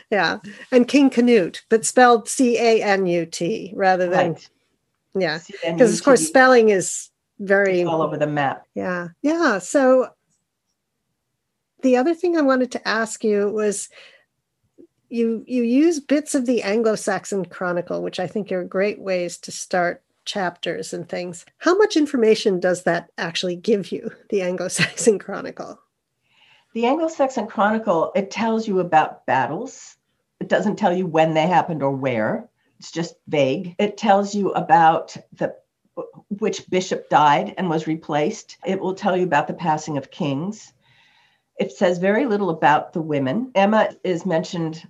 Yeah. 0.09 0.39
And 0.71 0.87
King 0.87 1.11
Canute, 1.11 1.61
but 1.69 1.85
spelled 1.85 2.27
C 2.27 2.57
A 2.57 2.81
N 2.81 3.05
U 3.05 3.27
T 3.27 3.71
rather 3.75 4.09
than, 4.09 4.33
right. 4.33 4.49
yeah. 5.15 5.39
Because, 5.63 5.99
of 5.99 6.03
course, 6.03 6.25
spelling 6.25 6.69
is 6.69 7.11
very 7.37 7.81
it's 7.81 7.89
all 7.89 8.01
over 8.01 8.17
the 8.17 8.25
map. 8.25 8.65
Yeah. 8.73 9.09
Yeah. 9.21 9.59
So 9.59 10.09
the 11.83 11.97
other 11.97 12.15
thing 12.15 12.35
I 12.35 12.41
wanted 12.41 12.71
to 12.71 12.87
ask 12.87 13.23
you 13.23 13.47
was 13.51 13.89
you 15.09 15.43
you 15.47 15.63
use 15.63 15.99
bits 15.99 16.35
of 16.35 16.45
the 16.45 16.63
Anglo-Saxon 16.63 17.45
Chronicle, 17.45 18.01
which 18.01 18.19
I 18.19 18.27
think 18.27 18.51
are 18.51 18.63
great 18.63 18.99
ways 18.99 19.37
to 19.39 19.51
start 19.51 20.01
chapters 20.25 20.93
and 20.93 21.07
things. 21.07 21.45
How 21.59 21.77
much 21.77 21.95
information 21.95 22.59
does 22.59 22.83
that 22.83 23.09
actually 23.17 23.55
give 23.55 23.91
you, 23.91 24.11
the 24.29 24.41
Anglo-Saxon 24.41 25.19
Chronicle? 25.19 25.79
The 26.73 26.85
Anglo-Saxon 26.85 27.47
Chronicle, 27.47 28.11
it 28.15 28.29
tells 28.29 28.67
you 28.67 28.79
about 28.79 29.25
battles. 29.25 29.95
It 30.39 30.49
doesn't 30.49 30.75
tell 30.75 30.95
you 30.95 31.07
when 31.07 31.33
they 31.33 31.47
happened 31.47 31.81
or 31.81 31.91
where, 31.91 32.47
it's 32.77 32.91
just 32.91 33.15
vague. 33.27 33.75
It 33.79 33.97
tells 33.97 34.35
you 34.35 34.51
about 34.51 35.17
the 35.33 35.55
which 36.29 36.69
bishop 36.69 37.09
died 37.09 37.55
and 37.57 37.69
was 37.69 37.87
replaced. 37.87 38.57
It 38.63 38.79
will 38.79 38.93
tell 38.93 39.17
you 39.17 39.23
about 39.23 39.47
the 39.47 39.53
passing 39.55 39.97
of 39.97 40.11
kings. 40.11 40.73
It 41.59 41.71
says 41.71 41.97
very 41.97 42.27
little 42.27 42.51
about 42.51 42.93
the 42.93 43.01
women. 43.01 43.51
Emma 43.55 43.89
is 44.03 44.25
mentioned 44.25 44.87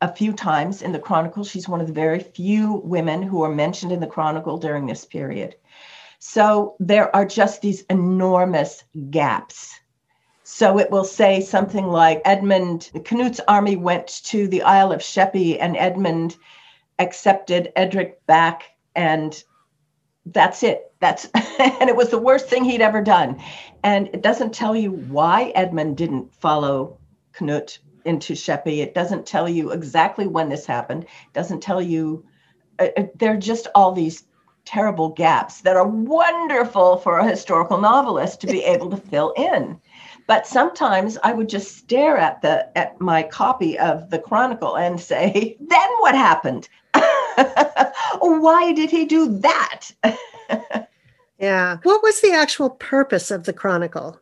a 0.00 0.12
few 0.12 0.32
times 0.32 0.82
in 0.82 0.92
the 0.92 0.98
Chronicle. 0.98 1.44
She's 1.44 1.68
one 1.68 1.80
of 1.80 1.86
the 1.86 1.92
very 1.92 2.20
few 2.20 2.80
women 2.84 3.22
who 3.22 3.42
are 3.42 3.54
mentioned 3.54 3.92
in 3.92 4.00
the 4.00 4.06
Chronicle 4.06 4.58
during 4.58 4.86
this 4.86 5.04
period. 5.04 5.56
So 6.18 6.76
there 6.80 7.14
are 7.14 7.24
just 7.24 7.62
these 7.62 7.82
enormous 7.82 8.84
gaps. 9.10 9.78
So 10.42 10.78
it 10.78 10.90
will 10.90 11.04
say 11.04 11.40
something 11.40 11.86
like 11.86 12.22
Edmund, 12.24 12.90
Canute 13.04 13.40
army 13.48 13.76
went 13.76 14.22
to 14.24 14.46
the 14.48 14.62
Isle 14.62 14.92
of 14.92 15.02
Sheppey 15.02 15.58
and 15.58 15.76
Edmund 15.76 16.36
accepted 16.98 17.72
Edric 17.76 18.24
back 18.26 18.64
and 18.94 19.42
that's 20.26 20.62
it. 20.62 20.92
That's 21.00 21.26
and 21.34 21.88
it 21.88 21.96
was 21.96 22.10
the 22.10 22.18
worst 22.18 22.48
thing 22.48 22.64
he'd 22.64 22.80
ever 22.80 23.02
done. 23.02 23.42
And 23.82 24.08
it 24.08 24.22
doesn't 24.22 24.54
tell 24.54 24.74
you 24.74 24.92
why 24.92 25.52
Edmund 25.54 25.96
didn't 25.96 26.32
follow 26.34 26.98
Canute 27.32 27.78
into 28.06 28.34
Sheppey. 28.34 28.80
It 28.80 28.94
doesn't 28.94 29.26
tell 29.26 29.48
you 29.48 29.72
exactly 29.72 30.26
when 30.26 30.48
this 30.48 30.66
happened. 30.66 31.04
It 31.04 31.32
doesn't 31.32 31.60
tell 31.60 31.82
you. 31.82 32.24
Uh, 32.78 32.88
uh 32.96 33.04
there 33.14 33.32
are 33.32 33.38
just 33.38 33.68
all 33.74 33.92
these 33.92 34.24
terrible 34.66 35.10
gaps 35.10 35.62
that 35.62 35.76
are 35.76 35.86
wonderful 35.86 36.98
for 36.98 37.18
a 37.18 37.28
historical 37.28 37.78
novelist 37.78 38.40
to 38.42 38.46
be 38.46 38.62
able 38.74 38.90
to 38.90 38.96
fill 38.96 39.32
in. 39.36 39.80
But 40.26 40.46
sometimes 40.46 41.16
I 41.22 41.32
would 41.32 41.48
just 41.48 41.76
stare 41.76 42.18
at 42.18 42.42
the 42.42 42.76
at 42.76 43.00
my 43.00 43.22
copy 43.22 43.78
of 43.78 44.10
the 44.10 44.18
Chronicle 44.18 44.76
and 44.76 45.00
say, 45.00 45.56
"Then 45.60 45.88
what 46.00 46.14
happened? 46.14 46.68
Why 48.18 48.72
did 48.74 48.90
he 48.90 49.04
do 49.04 49.38
that?" 49.38 49.90
yeah. 51.38 51.78
What 51.84 52.02
was 52.02 52.20
the 52.20 52.32
actual 52.32 52.70
purpose 52.70 53.30
of 53.30 53.44
the 53.44 53.52
Chronicle? 53.52 54.20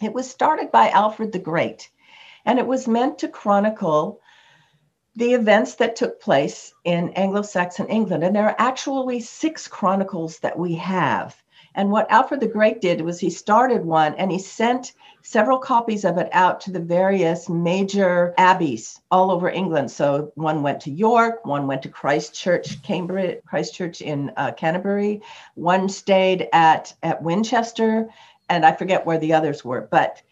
It 0.00 0.12
was 0.12 0.30
started 0.30 0.70
by 0.70 0.90
Alfred 0.90 1.32
the 1.32 1.40
Great, 1.40 1.90
and 2.48 2.58
it 2.58 2.66
was 2.66 2.88
meant 2.88 3.18
to 3.18 3.28
chronicle 3.28 4.20
the 5.14 5.34
events 5.34 5.74
that 5.74 5.96
took 5.96 6.18
place 6.18 6.72
in 6.82 7.10
Anglo 7.10 7.42
Saxon 7.42 7.88
England. 7.88 8.24
And 8.24 8.34
there 8.34 8.46
are 8.46 8.56
actually 8.58 9.20
six 9.20 9.68
chronicles 9.68 10.38
that 10.38 10.58
we 10.58 10.74
have. 10.76 11.36
And 11.74 11.90
what 11.90 12.10
Alfred 12.10 12.40
the 12.40 12.46
Great 12.46 12.80
did 12.80 13.02
was 13.02 13.20
he 13.20 13.28
started 13.28 13.84
one 13.84 14.14
and 14.14 14.32
he 14.32 14.38
sent 14.38 14.94
several 15.22 15.58
copies 15.58 16.06
of 16.06 16.16
it 16.16 16.30
out 16.32 16.62
to 16.62 16.70
the 16.72 16.80
various 16.80 17.50
major 17.50 18.32
abbeys 18.38 18.98
all 19.10 19.30
over 19.30 19.50
England. 19.50 19.90
So 19.90 20.32
one 20.34 20.62
went 20.62 20.80
to 20.82 20.90
York, 20.90 21.44
one 21.44 21.66
went 21.66 21.82
to 21.82 21.90
Christ 21.90 22.32
Church, 22.32 22.82
Cambridge, 22.82 23.42
Christ 23.44 23.74
Church 23.74 24.00
in 24.00 24.32
uh, 24.38 24.52
Canterbury, 24.52 25.20
one 25.54 25.90
stayed 25.90 26.48
at, 26.54 26.94
at 27.02 27.22
Winchester, 27.22 28.08
and 28.48 28.64
I 28.64 28.72
forget 28.72 29.04
where 29.04 29.18
the 29.18 29.34
others 29.34 29.62
were. 29.62 29.86
But 29.90 30.22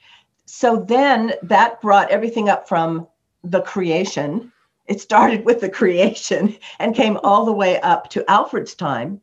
so 0.47 0.77
then 0.77 1.35
that 1.43 1.81
brought 1.81 2.11
everything 2.11 2.49
up 2.49 2.69
from 2.69 3.07
the 3.45 3.63
creation. 3.63 4.53
It 4.87 5.01
started 5.01 5.45
with 5.45 5.61
the 5.61 5.69
creation 5.69 6.57
and 6.79 6.95
came 6.95 7.19
all 7.23 7.45
the 7.45 7.53
way 7.53 7.81
up 7.81 8.09
to 8.11 8.29
Alfred's 8.31 8.75
time. 8.75 9.21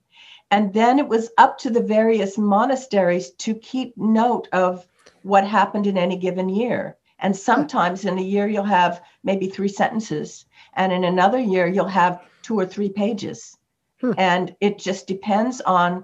And 0.52 0.74
then 0.74 1.00
it 1.00 1.08
was 1.08 1.32
up 1.38 1.58
to 1.60 1.70
the 1.70 1.82
various 1.82 2.38
monasteries 2.38 3.32
to 3.32 3.56
keep 3.56 3.98
note 3.98 4.48
of 4.52 4.86
what 5.24 5.48
happened 5.48 5.88
in 5.88 5.98
any 5.98 6.18
given 6.18 6.50
year. 6.50 6.98
And 7.20 7.36
sometimes 7.36 8.06
in 8.06 8.20
a 8.20 8.22
year, 8.22 8.48
you'll 8.48 8.64
have 8.64 9.02
maybe 9.24 9.48
three 9.48 9.70
sentences, 9.70 10.46
and 10.74 10.92
in 10.92 11.06
another 11.06 11.40
year, 11.40 11.68
you'll 11.68 11.86
have 11.86 12.22
two 12.42 12.60
or 12.60 12.66
three 12.66 12.90
pages. 12.90 13.58
Hmm. 14.02 14.12
And 14.18 14.56
it 14.60 14.78
just 14.78 15.08
depends 15.08 15.62
on 15.62 16.04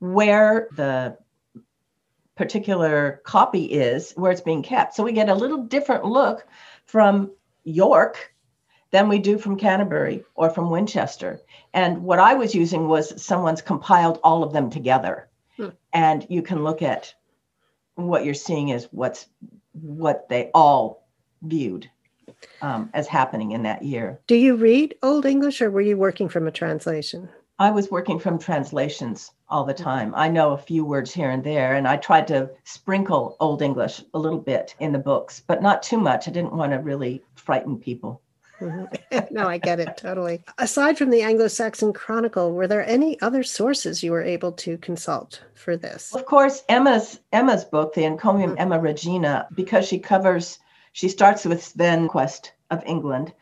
where 0.00 0.68
the 0.76 1.16
particular 2.42 3.20
copy 3.22 3.66
is, 3.66 4.12
where 4.16 4.32
it's 4.32 4.40
being 4.40 4.64
kept. 4.64 4.94
So 4.94 5.04
we 5.04 5.12
get 5.12 5.28
a 5.28 5.34
little 5.34 5.62
different 5.62 6.04
look 6.04 6.44
from 6.86 7.30
York 7.62 8.34
than 8.90 9.08
we 9.08 9.20
do 9.20 9.38
from 9.38 9.56
Canterbury 9.56 10.24
or 10.34 10.50
from 10.50 10.68
Winchester. 10.68 11.40
And 11.72 12.02
what 12.02 12.18
I 12.18 12.34
was 12.34 12.52
using 12.52 12.88
was 12.88 13.22
someone's 13.22 13.62
compiled 13.62 14.18
all 14.24 14.42
of 14.42 14.52
them 14.52 14.70
together. 14.70 15.28
Hmm. 15.56 15.68
And 15.92 16.26
you 16.28 16.42
can 16.42 16.64
look 16.64 16.82
at 16.82 17.14
what 17.94 18.24
you're 18.24 18.34
seeing 18.34 18.70
is 18.70 18.88
what's 18.90 19.28
what 19.72 20.28
they 20.28 20.50
all 20.52 21.06
viewed 21.42 21.88
um, 22.60 22.90
as 22.92 23.06
happening 23.06 23.52
in 23.52 23.62
that 23.62 23.84
year. 23.84 24.20
Do 24.26 24.34
you 24.34 24.56
read 24.56 24.96
Old 25.00 25.26
English 25.26 25.62
or 25.62 25.70
were 25.70 25.80
you 25.80 25.96
working 25.96 26.28
from 26.28 26.48
a 26.48 26.50
translation? 26.50 27.28
I 27.58 27.70
was 27.70 27.90
working 27.90 28.18
from 28.18 28.38
translations 28.38 29.30
all 29.48 29.64
the 29.64 29.74
time. 29.74 30.14
I 30.16 30.28
know 30.28 30.52
a 30.52 30.58
few 30.58 30.84
words 30.84 31.12
here 31.12 31.30
and 31.30 31.44
there, 31.44 31.74
and 31.74 31.86
I 31.86 31.96
tried 31.96 32.26
to 32.28 32.50
sprinkle 32.64 33.36
Old 33.40 33.62
English 33.62 34.02
a 34.14 34.18
little 34.18 34.38
bit 34.38 34.74
in 34.80 34.92
the 34.92 34.98
books, 34.98 35.42
but 35.46 35.62
not 35.62 35.82
too 35.82 35.98
much. 35.98 36.26
I 36.26 36.32
didn't 36.32 36.56
want 36.56 36.72
to 36.72 36.78
really 36.78 37.22
frighten 37.34 37.78
people. 37.78 38.20
Mm-hmm. 38.60 39.18
no, 39.34 39.48
I 39.48 39.58
get 39.58 39.80
it 39.80 39.96
totally. 39.96 40.42
Aside 40.58 40.96
from 40.96 41.10
the 41.10 41.22
Anglo 41.22 41.48
Saxon 41.48 41.92
Chronicle, 41.92 42.52
were 42.52 42.66
there 42.66 42.86
any 42.86 43.20
other 43.20 43.42
sources 43.42 44.02
you 44.02 44.12
were 44.12 44.22
able 44.22 44.52
to 44.52 44.78
consult 44.78 45.42
for 45.54 45.76
this? 45.76 46.14
Of 46.14 46.26
course, 46.26 46.62
Emma's 46.68 47.20
Emma's 47.32 47.64
book, 47.64 47.94
the 47.94 48.02
Encomium 48.02 48.50
mm-hmm. 48.50 48.60
Emma 48.60 48.78
Regina, 48.78 49.48
because 49.54 49.86
she 49.86 49.98
covers, 49.98 50.58
she 50.92 51.08
starts 51.08 51.44
with 51.44 51.62
Sven 51.62 52.08
Quest 52.08 52.52
of 52.70 52.82
England. 52.86 53.32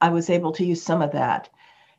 I 0.00 0.10
was 0.10 0.28
able 0.28 0.52
to 0.52 0.64
use 0.64 0.82
some 0.82 1.02
of 1.02 1.12
that. 1.12 1.48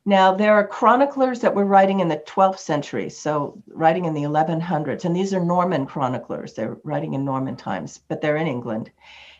Now, 0.05 0.35
there 0.35 0.53
are 0.53 0.67
chroniclers 0.67 1.39
that 1.39 1.55
were 1.55 1.65
writing 1.65 1.99
in 1.99 2.09
the 2.09 2.23
12th 2.27 2.59
century, 2.59 3.09
so 3.09 3.61
writing 3.67 4.05
in 4.05 4.13
the 4.13 4.23
1100s, 4.23 5.03
and 5.03 5.15
these 5.15 5.33
are 5.33 5.43
Norman 5.43 5.85
chroniclers. 5.87 6.53
They're 6.53 6.77
writing 6.83 7.13
in 7.13 7.25
Norman 7.25 7.55
times, 7.55 7.99
but 8.07 8.21
they're 8.21 8.37
in 8.37 8.47
England. 8.47 8.91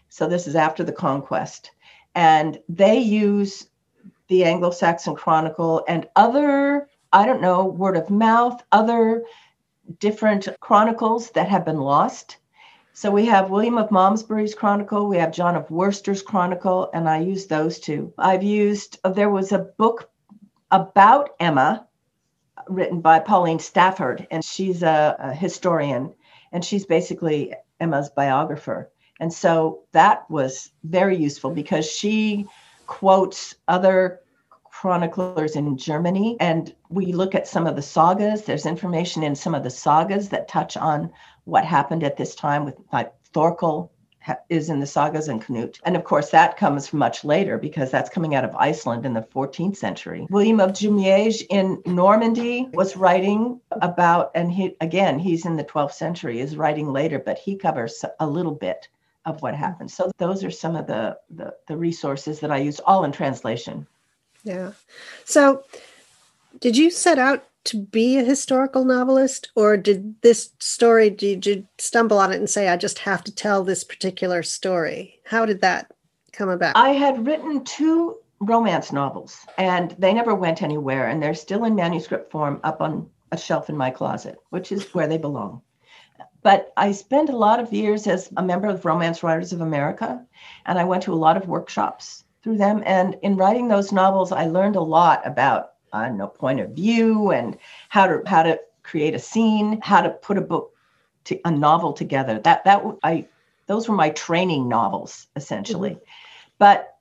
So 0.10 0.28
this 0.28 0.48
is 0.48 0.56
after 0.56 0.84
the 0.84 0.92
conquest 0.92 1.72
and 2.16 2.60
they 2.70 2.98
use 2.98 3.68
the 4.30 4.46
Anglo 4.46 4.72
Saxon 4.72 5.16
Chronicle 5.16 5.84
and 5.88 6.08
other, 6.16 6.88
I 7.12 7.26
don't 7.26 7.42
know, 7.42 7.66
word 7.66 7.98
of 7.98 8.10
mouth, 8.10 8.64
other 8.72 9.24
different 10.00 10.48
chronicles 10.62 11.30
that 11.32 11.50
have 11.50 11.66
been 11.66 11.80
lost. 11.80 12.38
So 12.94 13.12
we 13.12 13.26
have 13.26 13.50
William 13.50 13.78
of 13.78 13.92
Malmesbury's 13.92 14.56
Chronicle, 14.56 15.08
we 15.08 15.18
have 15.18 15.34
John 15.34 15.56
of 15.56 15.70
Worcester's 15.70 16.22
Chronicle, 16.22 16.90
and 16.94 17.10
I 17.10 17.20
use 17.20 17.46
those 17.46 17.80
two. 17.80 18.14
I've 18.18 18.42
used, 18.42 18.98
there 19.04 19.30
was 19.30 19.52
a 19.52 19.60
book 19.78 20.10
about 20.72 21.32
Emma 21.40 21.88
written 22.68 23.02
by 23.02 23.20
Pauline 23.20 23.60
Stafford, 23.60 24.28
and 24.32 24.44
she's 24.44 24.84
a, 24.84 25.16
a 25.20 25.34
historian, 25.34 26.14
and 26.52 26.64
she's 26.64 26.86
basically 26.86 27.54
Emma's 27.80 28.10
biographer. 28.10 28.92
And 29.20 29.32
so 29.32 29.84
that 29.92 30.30
was 30.30 30.72
very 30.84 31.18
useful 31.18 31.52
because 31.52 31.90
she 31.90 32.48
quotes 32.88 33.56
other 33.68 34.22
chroniclers 34.64 35.56
in 35.56 35.78
Germany. 35.78 36.36
And 36.40 36.76
we 36.90 37.14
look 37.14 37.34
at 37.34 37.48
some 37.48 37.66
of 37.66 37.76
the 37.76 37.82
sagas. 37.82 38.44
There's 38.44 38.66
information 38.66 39.24
in 39.24 39.36
some 39.36 39.56
of 39.56 39.64
the 39.64 39.70
sagas 39.70 40.30
that 40.30 40.50
touch 40.50 40.76
on 40.76 41.12
what 41.46 41.64
happened 41.64 42.04
at 42.04 42.18
this 42.18 42.36
time 42.36 42.66
with 42.66 42.76
like 42.92 43.14
Thorkel 43.34 43.92
is 44.50 44.70
in 44.70 44.80
the 44.80 44.88
sagas 44.88 45.28
and 45.28 45.42
Canute. 45.42 45.80
And 45.84 45.96
of 45.96 46.04
course, 46.04 46.30
that 46.32 46.58
comes 46.58 46.94
much 46.94 47.24
later 47.24 47.58
because 47.58 47.92
that's 47.92 48.10
coming 48.10 48.36
out 48.36 48.44
of 48.44 48.56
Iceland 48.56 49.06
in 49.06 49.14
the 49.14 49.22
14th 49.22 49.78
century. 49.78 50.28
William 50.30 50.60
of 50.60 50.72
Jumièges 50.72 51.44
in 51.50 51.82
Normandy 51.86 52.70
was 52.74 52.96
writing 52.98 53.60
about, 53.72 54.32
and 54.36 54.52
he 54.52 54.76
again, 54.82 55.20
he's 55.20 55.46
in 55.46 55.56
the 55.56 55.64
12th 55.64 55.94
century, 55.94 56.40
is 56.40 56.58
writing 56.58 56.92
later, 56.92 57.20
but 57.20 57.38
he 57.38 57.56
covers 57.56 58.04
a 58.20 58.28
little 58.28 58.56
bit 58.56 58.88
of 59.26 59.42
what 59.42 59.56
happened. 59.56 59.90
So 59.90 60.12
those 60.18 60.44
are 60.44 60.52
some 60.52 60.76
of 60.76 60.88
the, 60.88 61.18
the, 61.30 61.56
the 61.68 61.76
resources 61.76 62.40
that 62.42 62.52
I 62.52 62.58
use, 62.58 62.80
all 62.80 63.04
in 63.04 63.12
translation. 63.12 63.88
Yeah. 64.44 64.74
So 65.24 65.64
did 66.60 66.78
you 66.78 66.92
set 66.92 67.18
out 67.18 67.44
to 67.66 67.78
be 67.78 68.18
a 68.18 68.24
historical 68.24 68.86
novelist, 68.86 69.52
or 69.56 69.78
did 69.78 70.22
this 70.22 70.52
story, 70.60 71.10
did 71.10 71.46
you 71.46 71.68
stumble 71.78 72.18
on 72.18 72.32
it 72.32 72.38
and 72.38 72.50
say, 72.50 72.68
I 72.68 72.78
just 72.78 73.00
have 73.00 73.24
to 73.26 73.36
tell 73.36 73.64
this 73.64 73.84
particular 73.84 74.44
story? 74.44 75.20
How 75.26 75.46
did 75.46 75.62
that 75.62 75.92
come 76.32 76.50
about? 76.50 76.76
I 76.76 76.90
had 76.90 77.26
written 77.26 77.64
two 77.64 78.18
romance 78.40 78.92
novels, 78.92 79.40
and 79.58 79.96
they 79.98 80.14
never 80.14 80.36
went 80.36 80.62
anywhere, 80.62 81.08
and 81.08 81.22
they're 81.22 81.34
still 81.34 81.66
in 81.66 81.76
manuscript 81.76 82.32
form 82.32 82.60
up 82.64 82.82
on 82.82 83.10
a 83.32 83.38
shelf 83.38 83.70
in 83.70 83.78
my 83.78 83.90
closet, 83.90 84.38
which 84.50 84.72
is 84.72 84.94
where 84.94 85.08
they 85.08 85.18
belong. 85.18 85.62
But 86.44 86.72
I 86.78 86.92
spent 86.92 87.30
a 87.30 87.38
lot 87.38 87.60
of 87.60 87.74
years 87.74 88.06
as 88.06 88.30
a 88.38 88.44
member 88.44 88.68
of 88.68 88.86
Romance 88.86 89.24
Writers 89.24 89.52
of 89.52 89.62
America, 89.62 90.24
and 90.68 90.78
I 90.78 90.84
went 90.84 91.04
to 91.04 91.14
a 91.14 91.16
lot 91.16 91.38
of 91.38 91.48
workshops 91.48 92.24
through 92.44 92.58
them. 92.58 92.84
And 92.86 93.18
in 93.24 93.36
writing 93.36 93.68
those 93.68 93.92
novels, 93.92 94.32
I 94.32 94.46
learned 94.46 94.76
a 94.76 94.82
lot 94.82 95.26
about 95.26 95.72
I 95.96 96.08
don't 96.08 96.18
know 96.18 96.28
point 96.28 96.60
of 96.60 96.72
view 96.72 97.32
and 97.32 97.58
how 97.90 98.08
to 98.08 98.22
how 98.26 98.44
to 98.44 98.60
create 98.84 99.16
a 99.16 99.20
scene, 99.20 99.80
how 99.82 100.02
to 100.02 100.10
put 100.10 100.38
a 100.38 100.42
book 100.42 100.74
to 101.26 101.40
a 101.46 101.52
novel 101.52 101.94
together. 101.94 102.40
That 102.40 102.64
that 102.66 102.84
I 103.04 103.28
those 103.68 103.88
were 103.88 103.96
my 103.96 104.10
training 104.12 104.68
novels 104.70 105.28
essentially. 105.36 105.92
Mm-hmm. 105.92 106.00
But 106.58 106.92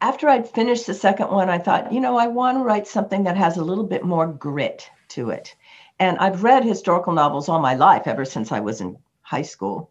after 0.00 0.28
I'd 0.28 0.48
finished 0.48 0.86
the 0.86 0.94
second 0.94 1.30
one, 1.30 1.50
I 1.50 1.58
thought, 1.58 1.92
you 1.92 2.00
know, 2.00 2.16
I 2.16 2.26
want 2.26 2.56
to 2.58 2.64
write 2.64 2.86
something 2.86 3.24
that 3.24 3.36
has 3.36 3.56
a 3.56 3.64
little 3.64 3.84
bit 3.84 4.02
more 4.02 4.26
grit 4.26 4.88
to 5.08 5.30
it. 5.30 5.54
And 5.98 6.16
I've 6.18 6.42
read 6.42 6.64
historical 6.64 7.12
novels 7.12 7.48
all 7.48 7.60
my 7.60 7.74
life, 7.74 8.06
ever 8.06 8.24
since 8.24 8.50
I 8.50 8.60
was 8.60 8.80
in 8.80 8.96
high 9.20 9.42
school. 9.42 9.90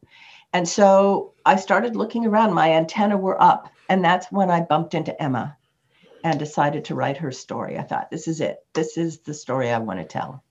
And 0.51 0.67
so 0.67 1.33
I 1.45 1.57
started 1.57 1.95
looking 1.95 2.25
around, 2.25 2.53
my 2.53 2.71
antenna 2.71 3.17
were 3.17 3.39
up. 3.41 3.71
And 3.87 4.03
that's 4.03 4.31
when 4.31 4.49
I 4.49 4.61
bumped 4.61 4.95
into 4.95 5.19
Emma 5.21 5.55
and 6.23 6.39
decided 6.39 6.85
to 6.85 6.95
write 6.95 7.17
her 7.17 7.31
story. 7.31 7.77
I 7.77 7.83
thought, 7.83 8.11
this 8.11 8.27
is 8.27 8.41
it. 8.41 8.57
This 8.73 8.97
is 8.97 9.19
the 9.19 9.33
story 9.33 9.69
I 9.69 9.77
want 9.79 9.99
to 9.99 10.05
tell. 10.05 10.43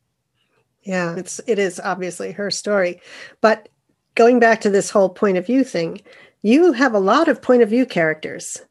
Yeah, 0.82 1.16
it's 1.16 1.40
it 1.46 1.58
is 1.58 1.80
obviously 1.80 2.32
her 2.32 2.50
story. 2.50 3.00
But 3.40 3.68
going 4.14 4.40
back 4.40 4.60
to 4.62 4.70
this 4.70 4.90
whole 4.90 5.10
point 5.10 5.36
of 5.36 5.46
view 5.46 5.64
thing, 5.64 6.00
you 6.42 6.72
have 6.72 6.94
a 6.94 6.98
lot 6.98 7.28
of 7.28 7.42
point 7.42 7.62
of 7.62 7.68
view 7.68 7.84
characters. 7.84 8.62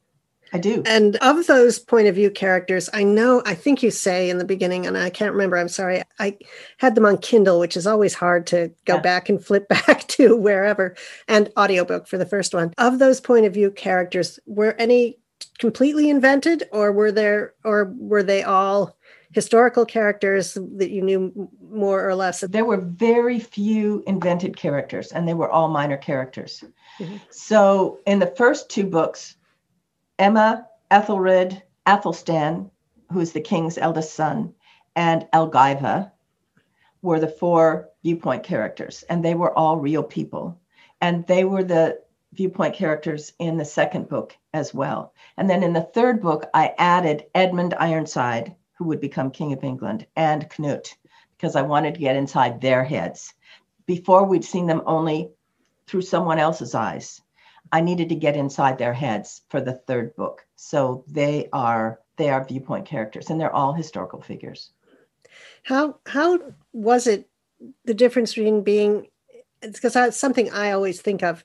I 0.54 0.60
do. 0.60 0.82
And 0.86 1.18
of 1.18 1.46
those 1.48 1.78
point 1.78 2.08
of 2.08 2.16
view 2.16 2.32
characters, 2.32 2.90
I 2.94 3.04
know, 3.04 3.42
I 3.46 3.54
think 3.54 3.84
you 3.84 3.92
say 3.92 4.30
in 4.30 4.38
the 4.38 4.46
beginning, 4.46 4.86
and 4.86 4.98
I 4.98 5.10
can't 5.10 5.34
remember, 5.34 5.58
I'm 5.58 5.68
sorry, 5.68 6.04
I 6.20 6.38
had 6.78 6.96
them 6.96 7.06
on 7.06 7.18
Kindle, 7.18 7.60
which 7.60 7.76
is 7.76 7.86
always 7.86 8.14
hard 8.14 8.48
to 8.48 8.72
go 8.86 8.96
yeah. 8.96 9.02
back 9.02 9.30
and 9.30 9.44
flip 9.44 9.68
back 9.70 10.08
to 10.08 10.36
wherever, 10.38 10.96
and 11.28 11.52
audiobook 11.58 12.08
for 12.08 12.18
the 12.18 12.26
first 12.26 12.54
one. 12.54 12.74
Of 12.78 13.00
those 13.00 13.20
point 13.20 13.46
of 13.46 13.54
view 13.54 13.72
characters, 13.72 14.40
were 14.46 14.74
any 14.80 15.18
completely 15.60 16.10
invented 16.10 16.64
or 16.72 16.92
were 16.92 17.12
there, 17.12 17.54
or 17.64 17.94
were 17.98 18.24
they 18.24 18.44
all 18.44 18.98
historical 19.32 19.86
characters 19.86 20.58
that 20.76 20.90
you 20.90 21.02
knew 21.02 21.50
more 21.62 22.08
or 22.08 22.16
less? 22.16 22.42
There 22.42 22.66
were 22.66 22.78
very 22.78 23.40
few 23.40 24.04
invented 24.08 24.56
characters, 24.56 25.12
and 25.12 25.28
they 25.28 25.34
were 25.34 25.50
all 25.50 25.68
minor 25.68 25.98
characters. 25.98 26.64
Mm-hmm. 27.00 27.18
So 27.30 28.00
in 28.06 28.20
the 28.20 28.34
first 28.38 28.70
two 28.70 28.86
books, 28.86 29.36
Emma, 30.18 30.68
Ethelred, 30.90 31.62
Athelstan, 31.86 32.72
who 33.12 33.20
is 33.20 33.34
the 33.34 33.42
king's 33.42 33.78
eldest 33.78 34.14
son, 34.16 34.54
and 34.96 35.28
Elgiva 35.34 36.12
were 37.02 37.20
the 37.20 37.28
four 37.28 37.90
viewpoint 38.04 38.44
characters, 38.44 39.04
and 39.10 39.24
they 39.24 39.34
were 39.36 39.58
all 39.58 39.78
real 39.78 40.04
people. 40.04 40.60
And 41.02 41.28
they 41.28 41.44
were 41.44 41.64
the 41.64 42.00
viewpoint 42.34 42.74
characters 42.76 43.34
in 43.40 43.58
the 43.58 43.66
second 43.66 44.10
book 44.10 44.36
as 44.58 44.74
well. 44.74 45.14
And 45.38 45.50
then 45.50 45.64
in 45.64 45.74
the 45.74 45.90
third 45.94 46.22
book, 46.22 46.50
I 46.54 46.74
added 46.78 47.26
Edmund 47.34 47.74
Ironside, 47.80 48.56
who 48.74 48.86
would 48.86 49.00
become 49.00 49.32
King 49.32 49.54
of 49.54 49.64
England, 49.64 50.06
and 50.16 50.50
Knut, 50.50 50.94
because 51.38 51.56
I 51.56 51.62
wanted 51.62 51.94
to 51.94 52.00
get 52.02 52.16
inside 52.16 52.60
their 52.60 52.84
heads. 52.84 53.34
Before 53.86 54.26
we'd 54.26 54.44
seen 54.44 54.68
them 54.68 54.82
only 54.86 55.32
through 55.88 56.02
someone 56.02 56.38
else's 56.38 56.76
eyes. 56.76 57.22
I 57.72 57.82
needed 57.82 58.10
to 58.10 58.16
get 58.16 58.36
inside 58.36 58.78
their 58.78 58.94
heads 58.94 59.42
for 59.50 59.62
the 59.62 59.74
third 59.74 60.16
book. 60.16 60.46
So 60.56 61.04
they 61.08 61.50
are 61.52 62.00
they 62.18 62.30
are 62.30 62.44
viewpoint 62.44 62.86
characters 62.86 63.30
and 63.30 63.40
they're 63.40 63.54
all 63.54 63.74
historical 63.74 64.22
figures. 64.22 64.72
How 65.64 66.00
how 66.06 66.40
was 66.74 67.08
it 67.08 67.30
the 67.86 67.94
difference 67.94 68.36
between 68.36 68.64
being 68.64 69.08
because 69.62 69.94
that's 69.94 70.18
something 70.18 70.52
I 70.52 70.72
always 70.72 71.02
think 71.02 71.24
of 71.24 71.44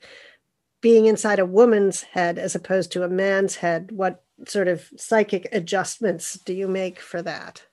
being 0.83 1.07
inside 1.07 1.39
a 1.39 1.45
woman's 1.45 2.03
head 2.03 2.37
as 2.37 2.53
opposed 2.53 2.91
to 2.91 3.03
a 3.03 3.09
man's 3.09 3.55
head. 3.55 3.91
What 3.91 4.23
sort 4.45 4.67
of 4.67 4.91
psychic 4.95 5.49
adjustments 5.51 6.37
do 6.45 6.53
you 6.53 6.67
make 6.67 6.99
for 6.99 7.23
that? 7.23 7.63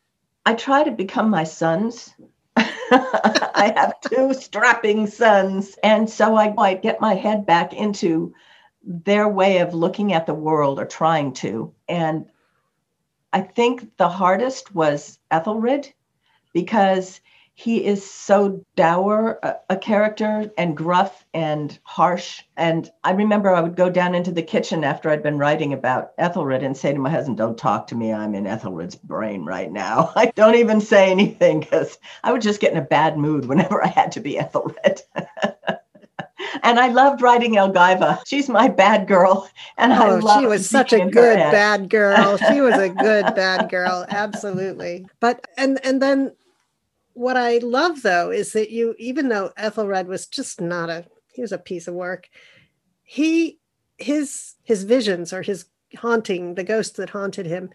I 0.46 0.54
try 0.54 0.84
to 0.84 0.90
become 0.90 1.28
my 1.28 1.44
sons 1.44 2.14
I 2.92 3.72
have 3.76 4.00
two 4.00 4.34
strapping 4.34 5.06
sons. 5.06 5.76
And 5.82 6.10
so 6.10 6.36
I 6.36 6.52
might 6.52 6.82
get 6.82 7.00
my 7.00 7.14
head 7.14 7.46
back 7.46 7.72
into 7.72 8.34
their 8.82 9.28
way 9.28 9.58
of 9.58 9.74
looking 9.74 10.12
at 10.12 10.26
the 10.26 10.34
world 10.34 10.78
or 10.78 10.86
trying 10.86 11.32
to. 11.34 11.72
And 11.88 12.26
I 13.32 13.42
think 13.42 13.96
the 13.96 14.08
hardest 14.08 14.74
was 14.74 15.18
Ethelred 15.30 15.92
because 16.52 17.20
he 17.60 17.84
is 17.84 18.10
so 18.10 18.64
dour 18.74 19.38
a, 19.42 19.54
a, 19.68 19.76
character 19.76 20.50
and 20.56 20.74
gruff 20.74 21.26
and 21.34 21.78
harsh. 21.82 22.42
And 22.56 22.90
I 23.04 23.12
remember 23.12 23.50
I 23.50 23.60
would 23.60 23.76
go 23.76 23.90
down 23.90 24.14
into 24.14 24.32
the 24.32 24.42
kitchen 24.42 24.82
after 24.82 25.10
I'd 25.10 25.22
been 25.22 25.36
writing 25.36 25.74
about 25.74 26.12
Ethelred 26.16 26.62
and 26.62 26.74
say 26.74 26.94
to 26.94 26.98
my 26.98 27.10
husband, 27.10 27.36
Don't 27.36 27.58
talk 27.58 27.86
to 27.88 27.94
me. 27.94 28.14
I'm 28.14 28.34
in 28.34 28.46
Ethelred's 28.46 28.94
brain 28.96 29.44
right 29.44 29.70
now. 29.70 30.10
I 30.16 30.32
don't 30.34 30.54
even 30.54 30.80
say 30.80 31.10
anything 31.10 31.60
because 31.60 31.98
I 32.24 32.32
would 32.32 32.40
just 32.40 32.60
get 32.60 32.72
in 32.72 32.78
a 32.78 32.82
bad 32.82 33.18
mood 33.18 33.44
whenever 33.44 33.84
I 33.84 33.88
had 33.88 34.12
to 34.12 34.20
be 34.20 34.38
Ethelred. 34.38 35.02
and 36.62 36.80
I 36.80 36.88
loved 36.88 37.20
writing 37.20 37.56
Elgiva. 37.56 38.22
She's 38.26 38.48
my 38.48 38.68
bad 38.68 39.06
girl, 39.06 39.50
and 39.76 39.92
oh, 39.92 40.26
I 40.26 40.40
she 40.40 40.46
was 40.46 40.68
such 40.68 40.94
a 40.94 41.04
good 41.10 41.36
bad 41.36 41.90
girl. 41.90 42.38
She 42.38 42.62
was 42.62 42.78
a 42.78 42.88
good 42.88 43.34
bad 43.34 43.68
girl, 43.68 44.06
absolutely. 44.08 45.06
But 45.20 45.46
and 45.58 45.78
and 45.84 46.00
then 46.00 46.32
what 47.20 47.36
I 47.36 47.58
love 47.58 48.00
though 48.00 48.30
is 48.30 48.54
that 48.54 48.70
you, 48.70 48.94
even 48.98 49.28
though 49.28 49.52
Ethelred 49.58 50.08
was 50.08 50.26
just 50.26 50.58
not 50.58 50.88
a, 50.88 51.04
he 51.30 51.42
was 51.42 51.52
a 51.52 51.58
piece 51.58 51.86
of 51.86 51.92
work. 51.92 52.30
He, 53.02 53.58
his, 53.98 54.54
his 54.64 54.84
visions 54.84 55.30
or 55.30 55.42
his 55.42 55.66
haunting, 55.98 56.54
the 56.54 56.64
ghost 56.64 56.96
that 56.96 57.10
haunted 57.10 57.44
him, 57.44 57.68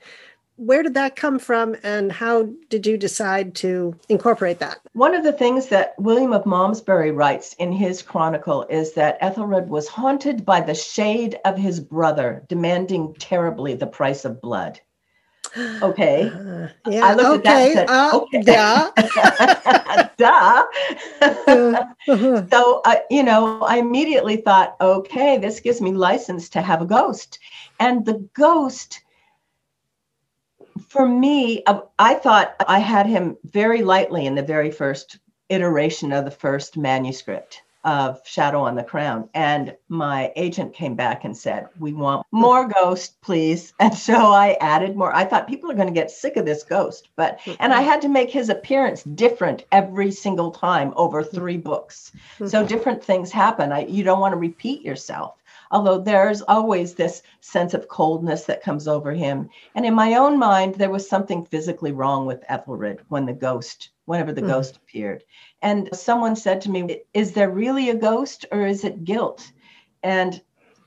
where 0.55 0.81
did 0.81 0.95
that 0.95 1.15
come 1.15 1.37
from 1.37 1.75
and 1.83 2.11
how 2.11 2.49
did 2.69 2.87
you 2.87 2.97
decide 2.97 3.53
to 3.55 3.95
incorporate 4.09 4.57
that? 4.59 4.79
One 4.93 5.13
of 5.13 5.23
the 5.23 5.33
things 5.33 5.67
that 5.67 5.93
William 5.99 6.33
of 6.33 6.47
Malmesbury 6.47 7.11
writes 7.11 7.53
in 7.59 7.71
his 7.71 8.01
chronicle 8.01 8.65
is 8.67 8.93
that 8.93 9.19
Ethelred 9.21 9.69
was 9.69 9.87
haunted 9.87 10.43
by 10.43 10.61
the 10.61 10.73
shade 10.73 11.37
of 11.45 11.55
his 11.55 11.79
brother, 11.79 12.43
demanding 12.49 13.13
terribly 13.19 13.75
the 13.75 13.85
price 13.85 14.25
of 14.25 14.41
blood. 14.41 14.79
Okay. 15.57 16.29
Uh, 16.29 16.67
yeah. 16.89 17.05
I 17.05 17.13
looked 17.13 17.47
okay. 17.47 17.75
at 17.75 17.87
that 17.87 17.89
and 17.89 17.89
said, 17.89 17.89
uh, 17.89 18.19
okay. 18.21 18.41
Duh. 18.41 18.91
Duh. 22.07 22.47
so, 22.51 22.81
uh, 22.85 22.95
you 23.09 23.23
know, 23.23 23.61
I 23.61 23.77
immediately 23.77 24.37
thought, 24.37 24.75
okay, 24.81 25.37
this 25.37 25.59
gives 25.59 25.81
me 25.81 25.93
license 25.93 26.49
to 26.49 26.61
have 26.61 26.81
a 26.81 26.85
ghost. 26.85 27.39
And 27.79 28.05
the 28.05 28.27
ghost, 28.33 29.01
for 30.87 31.07
me, 31.07 31.63
uh, 31.65 31.81
I 31.97 32.15
thought 32.15 32.55
I 32.67 32.79
had 32.79 33.05
him 33.05 33.37
very 33.43 33.81
lightly 33.81 34.25
in 34.25 34.35
the 34.35 34.43
very 34.43 34.71
first 34.71 35.19
iteration 35.49 36.11
of 36.11 36.25
the 36.25 36.31
first 36.31 36.75
manuscript 36.75 37.61
of 37.85 38.19
Shadow 38.25 38.61
on 38.61 38.75
the 38.75 38.83
Crown. 38.83 39.29
And 39.33 39.77
my 39.87 40.33
agent 40.35 40.73
came 40.73 40.95
back 40.95 41.23
and 41.23 41.37
said, 41.37 41.69
We 41.79 41.93
want 41.93 42.25
more 42.31 42.67
ghost, 42.67 43.21
please. 43.21 43.73
And 43.85 43.95
so 43.95 44.31
I 44.33 44.57
added 44.61 44.95
more. 44.95 45.15
I 45.15 45.25
thought 45.25 45.47
people 45.47 45.69
are 45.69 45.75
going 45.75 45.87
to 45.87 45.93
get 45.93 46.09
sick 46.09 46.37
of 46.37 46.45
this 46.45 46.63
ghost, 46.63 47.09
but, 47.15 47.39
mm-hmm. 47.41 47.53
and 47.59 47.71
I 47.71 47.81
had 47.81 48.01
to 48.01 48.09
make 48.09 48.31
his 48.31 48.49
appearance 48.49 49.03
different 49.03 49.65
every 49.71 50.11
single 50.11 50.49
time 50.49 50.91
over 50.95 51.21
mm-hmm. 51.21 51.35
three 51.35 51.57
books. 51.57 52.11
Mm-hmm. 52.15 52.47
So 52.47 52.65
different 52.65 53.03
things 53.03 53.31
happen. 53.31 53.71
I, 53.71 53.85
you 53.85 54.03
don't 54.03 54.19
want 54.19 54.33
to 54.33 54.39
repeat 54.39 54.81
yourself. 54.81 55.35
Although 55.71 55.99
there's 55.99 56.41
always 56.41 56.93
this 56.93 57.21
sense 57.41 57.73
of 57.73 57.87
coldness 57.87 58.45
that 58.45 58.63
comes 58.63 58.87
over 58.87 59.11
him. 59.11 59.49
And 59.75 59.85
in 59.85 59.93
my 59.93 60.15
own 60.15 60.39
mind, 60.39 60.75
there 60.75 60.89
was 60.89 61.09
something 61.09 61.45
physically 61.45 61.91
wrong 61.91 62.25
with 62.25 62.43
Ethelred 62.47 63.01
when 63.09 63.25
the 63.25 63.33
ghost, 63.33 63.89
whenever 64.05 64.31
the 64.31 64.41
mm. 64.41 64.47
ghost 64.47 64.77
appeared. 64.77 65.23
And 65.61 65.89
someone 65.93 66.35
said 66.35 66.61
to 66.61 66.71
me, 66.71 67.01
Is 67.13 67.33
there 67.33 67.49
really 67.49 67.89
a 67.89 67.95
ghost 67.95 68.45
or 68.51 68.65
is 68.65 68.83
it 68.83 69.03
guilt? 69.03 69.51
And 70.03 70.41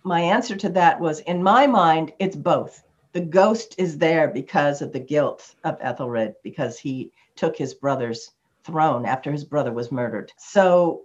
my 0.04 0.20
answer 0.20 0.56
to 0.56 0.68
that 0.70 1.00
was, 1.00 1.20
In 1.20 1.42
my 1.42 1.66
mind, 1.66 2.12
it's 2.18 2.36
both. 2.36 2.82
The 3.12 3.20
ghost 3.20 3.74
is 3.78 3.98
there 3.98 4.28
because 4.28 4.82
of 4.82 4.92
the 4.92 5.00
guilt 5.00 5.54
of 5.64 5.78
Ethelred, 5.80 6.34
because 6.42 6.78
he 6.78 7.10
took 7.36 7.56
his 7.56 7.74
brother's 7.74 8.32
throne 8.64 9.06
after 9.06 9.32
his 9.32 9.44
brother 9.44 9.72
was 9.72 9.90
murdered. 9.90 10.32
So 10.36 11.04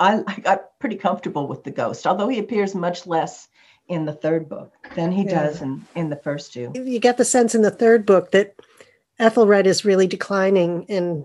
I, 0.00 0.22
I 0.26 0.40
got 0.40 0.78
pretty 0.80 0.96
comfortable 0.96 1.46
with 1.46 1.62
the 1.62 1.70
ghost, 1.70 2.06
although 2.06 2.28
he 2.28 2.38
appears 2.38 2.74
much 2.74 3.06
less 3.06 3.48
in 3.88 4.04
the 4.04 4.12
third 4.12 4.48
book 4.48 4.72
than 4.94 5.12
he 5.12 5.24
yeah. 5.24 5.44
does 5.44 5.62
in, 5.62 5.84
in 5.94 6.08
the 6.08 6.16
first 6.16 6.52
two. 6.52 6.72
You 6.74 6.98
get 6.98 7.18
the 7.18 7.24
sense 7.24 7.54
in 7.54 7.62
the 7.62 7.70
third 7.70 8.06
book 8.06 8.30
that 8.30 8.54
Ethelred 9.22 9.68
is 9.68 9.84
really 9.84 10.08
declining 10.08 10.82
in 10.88 11.24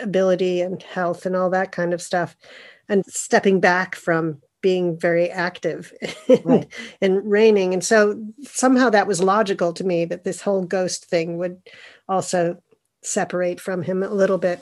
ability 0.00 0.60
and 0.60 0.82
health 0.82 1.24
and 1.24 1.36
all 1.36 1.48
that 1.50 1.70
kind 1.70 1.94
of 1.94 2.02
stuff 2.02 2.36
and 2.88 3.04
stepping 3.06 3.60
back 3.60 3.94
from 3.94 4.42
being 4.60 4.98
very 4.98 5.30
active 5.30 5.92
and, 6.28 6.44
right. 6.44 6.66
in 7.00 7.16
reigning 7.28 7.72
and 7.72 7.84
so 7.84 8.20
somehow 8.42 8.90
that 8.90 9.06
was 9.06 9.22
logical 9.22 9.72
to 9.72 9.84
me 9.84 10.04
that 10.04 10.24
this 10.24 10.40
whole 10.40 10.64
ghost 10.64 11.04
thing 11.04 11.38
would 11.38 11.60
also 12.08 12.60
separate 13.02 13.60
from 13.60 13.82
him 13.82 14.02
a 14.02 14.10
little 14.10 14.38
bit 14.38 14.60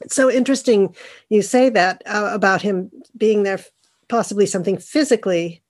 it's 0.00 0.14
so 0.14 0.30
interesting 0.30 0.94
you 1.30 1.42
say 1.42 1.68
that 1.68 2.00
uh, 2.06 2.30
about 2.32 2.62
him 2.62 2.90
being 3.16 3.42
there 3.42 3.58
possibly 4.08 4.46
something 4.46 4.78
physically 4.78 5.61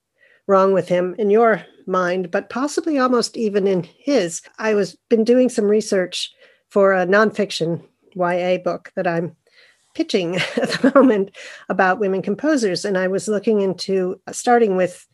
wrong 0.47 0.73
with 0.73 0.89
him 0.89 1.15
in 1.19 1.31
your 1.31 1.65
mind 1.87 2.31
but 2.31 2.51
possibly 2.51 2.99
almost 2.99 3.37
even 3.37 3.67
in 3.67 3.83
his 3.83 4.41
i 4.59 4.75
was 4.75 4.97
been 5.09 5.25
doing 5.25 5.49
some 5.49 5.65
research 5.65 6.33
for 6.69 6.93
a 6.93 7.07
nonfiction 7.07 7.83
YA 8.15 8.59
book 8.59 8.93
that 8.97 9.07
I'm 9.07 9.37
pitching 9.95 10.37
at 10.57 10.71
the 10.71 10.93
moment 10.95 11.37
about 11.69 12.01
women 12.01 12.23
composers. 12.23 12.85
And 12.85 12.97
I 12.97 13.09
was 13.09 13.29
looking 13.29 13.61
into 13.61 14.21
starting 14.31 14.77
with 14.77 15.07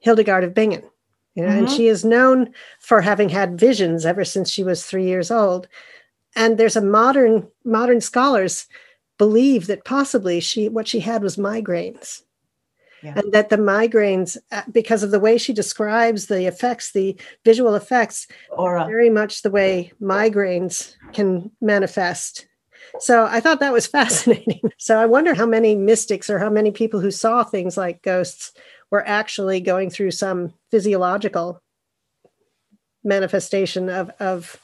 Hildegard 0.00 0.44
of 0.44 0.54
Bingen, 0.54 0.82
You 1.34 1.42
know, 1.42 1.48
mm-hmm. 1.48 1.58
And 1.58 1.70
she 1.70 1.88
is 1.88 2.04
known 2.04 2.52
for 2.80 3.00
having 3.00 3.28
had 3.28 3.58
visions 3.58 4.06
ever 4.06 4.24
since 4.24 4.50
she 4.50 4.62
was 4.62 4.84
three 4.84 5.06
years 5.06 5.30
old. 5.30 5.68
And 6.36 6.58
there's 6.58 6.76
a 6.76 6.84
modern 6.84 7.48
modern 7.64 8.00
scholars 8.00 8.66
believe 9.18 9.66
that 9.66 9.84
possibly 9.84 10.38
she 10.40 10.68
what 10.68 10.86
she 10.86 11.00
had 11.00 11.22
was 11.22 11.36
migraines. 11.36 12.22
Yeah. 13.02 13.14
And 13.16 13.32
that 13.32 13.48
the 13.48 13.56
migraines, 13.56 14.36
uh, 14.50 14.62
because 14.72 15.02
of 15.02 15.10
the 15.12 15.20
way 15.20 15.38
she 15.38 15.52
describes 15.52 16.26
the 16.26 16.46
effects, 16.46 16.92
the 16.92 17.16
visual 17.44 17.74
effects, 17.74 18.26
Aura. 18.50 18.86
very 18.86 19.08
much 19.08 19.42
the 19.42 19.50
way 19.50 19.92
migraines 20.00 20.94
can 21.12 21.50
manifest 21.60 22.48
so 23.00 23.26
I 23.26 23.40
thought 23.40 23.60
that 23.60 23.72
was 23.72 23.86
fascinating. 23.98 24.72
So 24.78 24.98
I 24.98 25.06
wonder 25.06 25.34
how 25.34 25.46
many 25.46 25.74
mystics 25.74 26.30
or 26.30 26.38
how 26.38 26.50
many 26.50 26.70
people 26.70 27.00
who 27.00 27.10
saw 27.10 27.44
things 27.44 27.76
like 27.76 28.02
ghosts 28.02 28.52
were 28.90 29.06
actually 29.06 29.60
going 29.60 29.90
through 29.90 30.12
some 30.12 30.54
physiological 30.70 31.62
manifestation 33.04 33.88
of, 33.88 34.10
of 34.18 34.60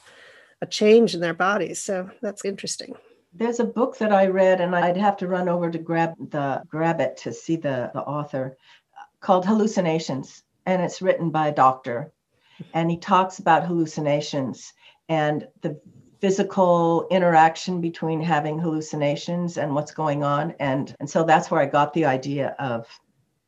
a 0.61 0.65
change 0.65 1.13
in 1.13 1.21
their 1.21 1.33
bodies. 1.33 1.81
So 1.81 2.09
that's 2.21 2.45
interesting. 2.45 2.95
There's 3.35 3.59
a 3.59 3.65
book 3.65 3.97
that 3.97 4.13
I 4.13 4.27
read, 4.27 4.61
and 4.61 4.75
I'd 4.75 4.97
have 4.97 5.17
to 5.17 5.27
run 5.27 5.49
over 5.49 5.69
to 5.69 5.77
grab 5.77 6.15
the 6.31 6.63
grab 6.67 7.01
it 7.01 7.17
to 7.17 7.33
see 7.33 7.57
the, 7.57 7.91
the 7.93 8.01
author 8.01 8.57
called 9.19 9.45
Hallucinations. 9.45 10.43
And 10.65 10.81
it's 10.81 11.01
written 11.01 11.29
by 11.29 11.49
a 11.49 11.55
doctor. 11.55 12.11
And 12.73 12.89
he 12.89 12.97
talks 12.97 13.39
about 13.39 13.65
hallucinations 13.65 14.73
and 15.09 15.47
the 15.61 15.79
physical 16.21 17.07
interaction 17.11 17.81
between 17.81 18.21
having 18.21 18.57
hallucinations 18.57 19.57
and 19.57 19.75
what's 19.75 19.91
going 19.91 20.23
on 20.23 20.55
and 20.59 20.95
and 20.99 21.09
so 21.09 21.23
that's 21.23 21.51
where 21.51 21.61
i 21.61 21.65
got 21.65 21.93
the 21.93 22.05
idea 22.05 22.55
of 22.57 22.87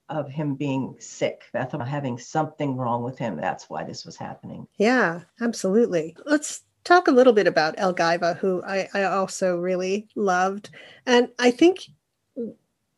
of 0.10 0.30
him 0.30 0.54
being 0.56 0.96
sick 1.00 1.46
bethel 1.54 1.80
having 1.80 2.18
something 2.18 2.76
wrong 2.76 3.04
with 3.04 3.18
him 3.18 3.36
that's 3.38 3.70
why 3.70 3.84
this 3.84 4.06
was 4.06 4.16
happening 4.16 4.68
yeah 4.78 5.22
absolutely 5.42 6.16
let's 6.26 6.64
talk 6.88 7.08
a 7.08 7.12
little 7.12 7.34
bit 7.34 7.48
about 7.48 7.76
elgiva 7.78 8.38
who 8.38 8.64
i 8.64 8.88
i 8.94 9.04
also 9.04 9.58
really 9.58 10.08
loved 10.16 10.70
and 11.06 11.30
i 11.40 11.52
think 11.52 11.88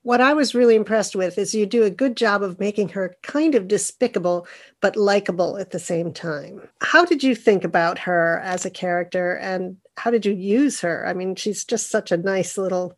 what 0.03 0.21
I 0.21 0.33
was 0.33 0.55
really 0.55 0.75
impressed 0.75 1.15
with 1.15 1.37
is 1.37 1.53
you 1.53 1.65
do 1.65 1.83
a 1.83 1.89
good 1.89 2.15
job 2.15 2.41
of 2.41 2.59
making 2.59 2.89
her 2.89 3.15
kind 3.21 3.53
of 3.53 3.67
despicable 3.67 4.47
but 4.81 4.95
likable 4.95 5.57
at 5.57 5.71
the 5.71 5.77
same 5.77 6.13
time. 6.13 6.67
How 6.81 7.05
did 7.05 7.21
you 7.21 7.35
think 7.35 7.63
about 7.63 7.99
her 7.99 8.39
as 8.43 8.65
a 8.65 8.71
character 8.71 9.35
and 9.35 9.77
how 9.97 10.09
did 10.09 10.25
you 10.25 10.33
use 10.33 10.81
her? 10.81 11.05
I 11.05 11.13
mean, 11.13 11.35
she's 11.35 11.65
just 11.65 11.89
such 11.89 12.11
a 12.11 12.17
nice 12.17 12.57
little 12.57 12.97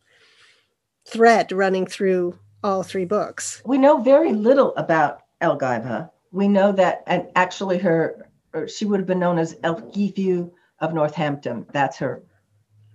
thread 1.06 1.52
running 1.52 1.88
through 1.88 2.38
all 2.64 2.84
three 2.84 3.06
books. 3.06 3.62
We 3.66 3.80
know 3.80 3.98
very 3.98 4.34
little 4.34 4.76
about 4.76 5.24
Elgiva. 5.42 6.12
We 6.32 6.48
know 6.48 6.72
that, 6.74 7.04
and 7.08 7.28
actually, 7.36 7.80
her 7.80 8.28
she 8.68 8.86
would 8.86 9.00
have 9.00 9.08
been 9.08 9.20
known 9.20 9.40
as 9.40 9.56
Elgifu 9.64 10.52
of 10.82 10.94
Northampton. 10.94 11.66
That's 11.72 11.98
her 11.98 12.24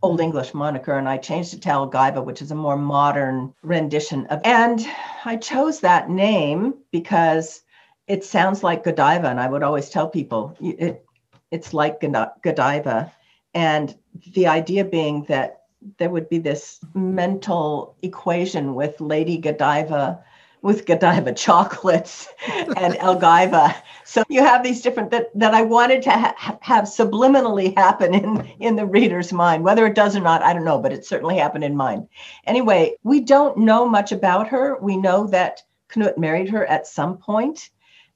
Old 0.02 0.20
English 0.20 0.52
moniker, 0.52 0.98
and 0.98 1.08
I 1.08 1.16
changed 1.16 1.54
it 1.54 1.62
to 1.62 1.70
Elgiva, 1.70 2.22
which 2.22 2.42
is 2.42 2.50
a 2.50 2.54
more 2.54 2.76
modern 2.76 3.54
rendition 3.62 4.26
of. 4.26 4.40
And 4.44 4.86
I 5.24 5.36
chose 5.36 5.80
that 5.80 6.10
name 6.10 6.74
because 6.92 7.62
it 8.06 8.22
sounds 8.22 8.62
like 8.62 8.84
Godiva, 8.84 9.28
and 9.28 9.40
I 9.40 9.48
would 9.48 9.62
always 9.62 9.88
tell 9.88 10.08
people 10.08 10.56
it, 10.60 11.04
it's 11.50 11.72
like 11.72 12.00
Godiva, 12.00 13.12
and 13.54 13.96
the 14.34 14.46
idea 14.46 14.84
being 14.84 15.24
that 15.24 15.62
there 15.98 16.10
would 16.10 16.28
be 16.28 16.38
this 16.38 16.80
mental 16.94 17.96
equation 18.02 18.74
with 18.74 19.00
Lady 19.00 19.38
Godiva 19.38 20.22
with 20.62 20.86
Godiva 20.86 21.32
chocolates 21.32 22.28
and 22.48 22.94
Elgiva. 22.94 23.74
So 24.04 24.22
you 24.28 24.42
have 24.42 24.62
these 24.62 24.82
different 24.82 25.10
that, 25.10 25.30
that 25.34 25.54
I 25.54 25.62
wanted 25.62 26.02
to 26.02 26.10
ha- 26.10 26.58
have 26.60 26.84
subliminally 26.84 27.76
happen 27.76 28.14
in, 28.14 28.46
in 28.60 28.76
the 28.76 28.86
reader's 28.86 29.32
mind. 29.32 29.64
Whether 29.64 29.86
it 29.86 29.94
does 29.94 30.16
or 30.16 30.20
not, 30.20 30.42
I 30.42 30.52
don't 30.52 30.64
know, 30.64 30.78
but 30.78 30.92
it 30.92 31.04
certainly 31.04 31.36
happened 31.36 31.64
in 31.64 31.76
mine. 31.76 32.08
Anyway, 32.44 32.96
we 33.02 33.20
don't 33.20 33.58
know 33.58 33.88
much 33.88 34.12
about 34.12 34.48
her. 34.48 34.78
We 34.80 34.96
know 34.96 35.26
that 35.28 35.62
Knut 35.90 36.18
married 36.18 36.48
her 36.48 36.66
at 36.66 36.86
some 36.86 37.18
point 37.18 37.70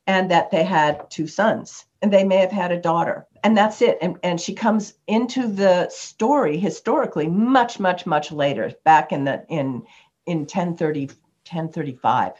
and 0.06 0.30
that 0.30 0.50
they 0.50 0.64
had 0.64 1.08
two 1.10 1.26
sons 1.26 1.86
and 2.02 2.12
they 2.12 2.24
may 2.24 2.36
have 2.36 2.50
had 2.50 2.72
a 2.72 2.80
daughter. 2.80 3.26
And 3.44 3.56
that's 3.56 3.80
it. 3.82 3.98
And, 4.02 4.18
and 4.22 4.40
she 4.40 4.54
comes 4.54 4.94
into 5.06 5.46
the 5.46 5.88
story 5.88 6.58
historically 6.58 7.26
much, 7.26 7.78
much, 7.78 8.06
much 8.06 8.32
later, 8.32 8.72
back 8.84 9.12
in 9.12 9.24
the 9.24 9.44
in 9.48 9.82
in 10.26 10.40
1030 10.40 11.10
1035. 11.50 12.32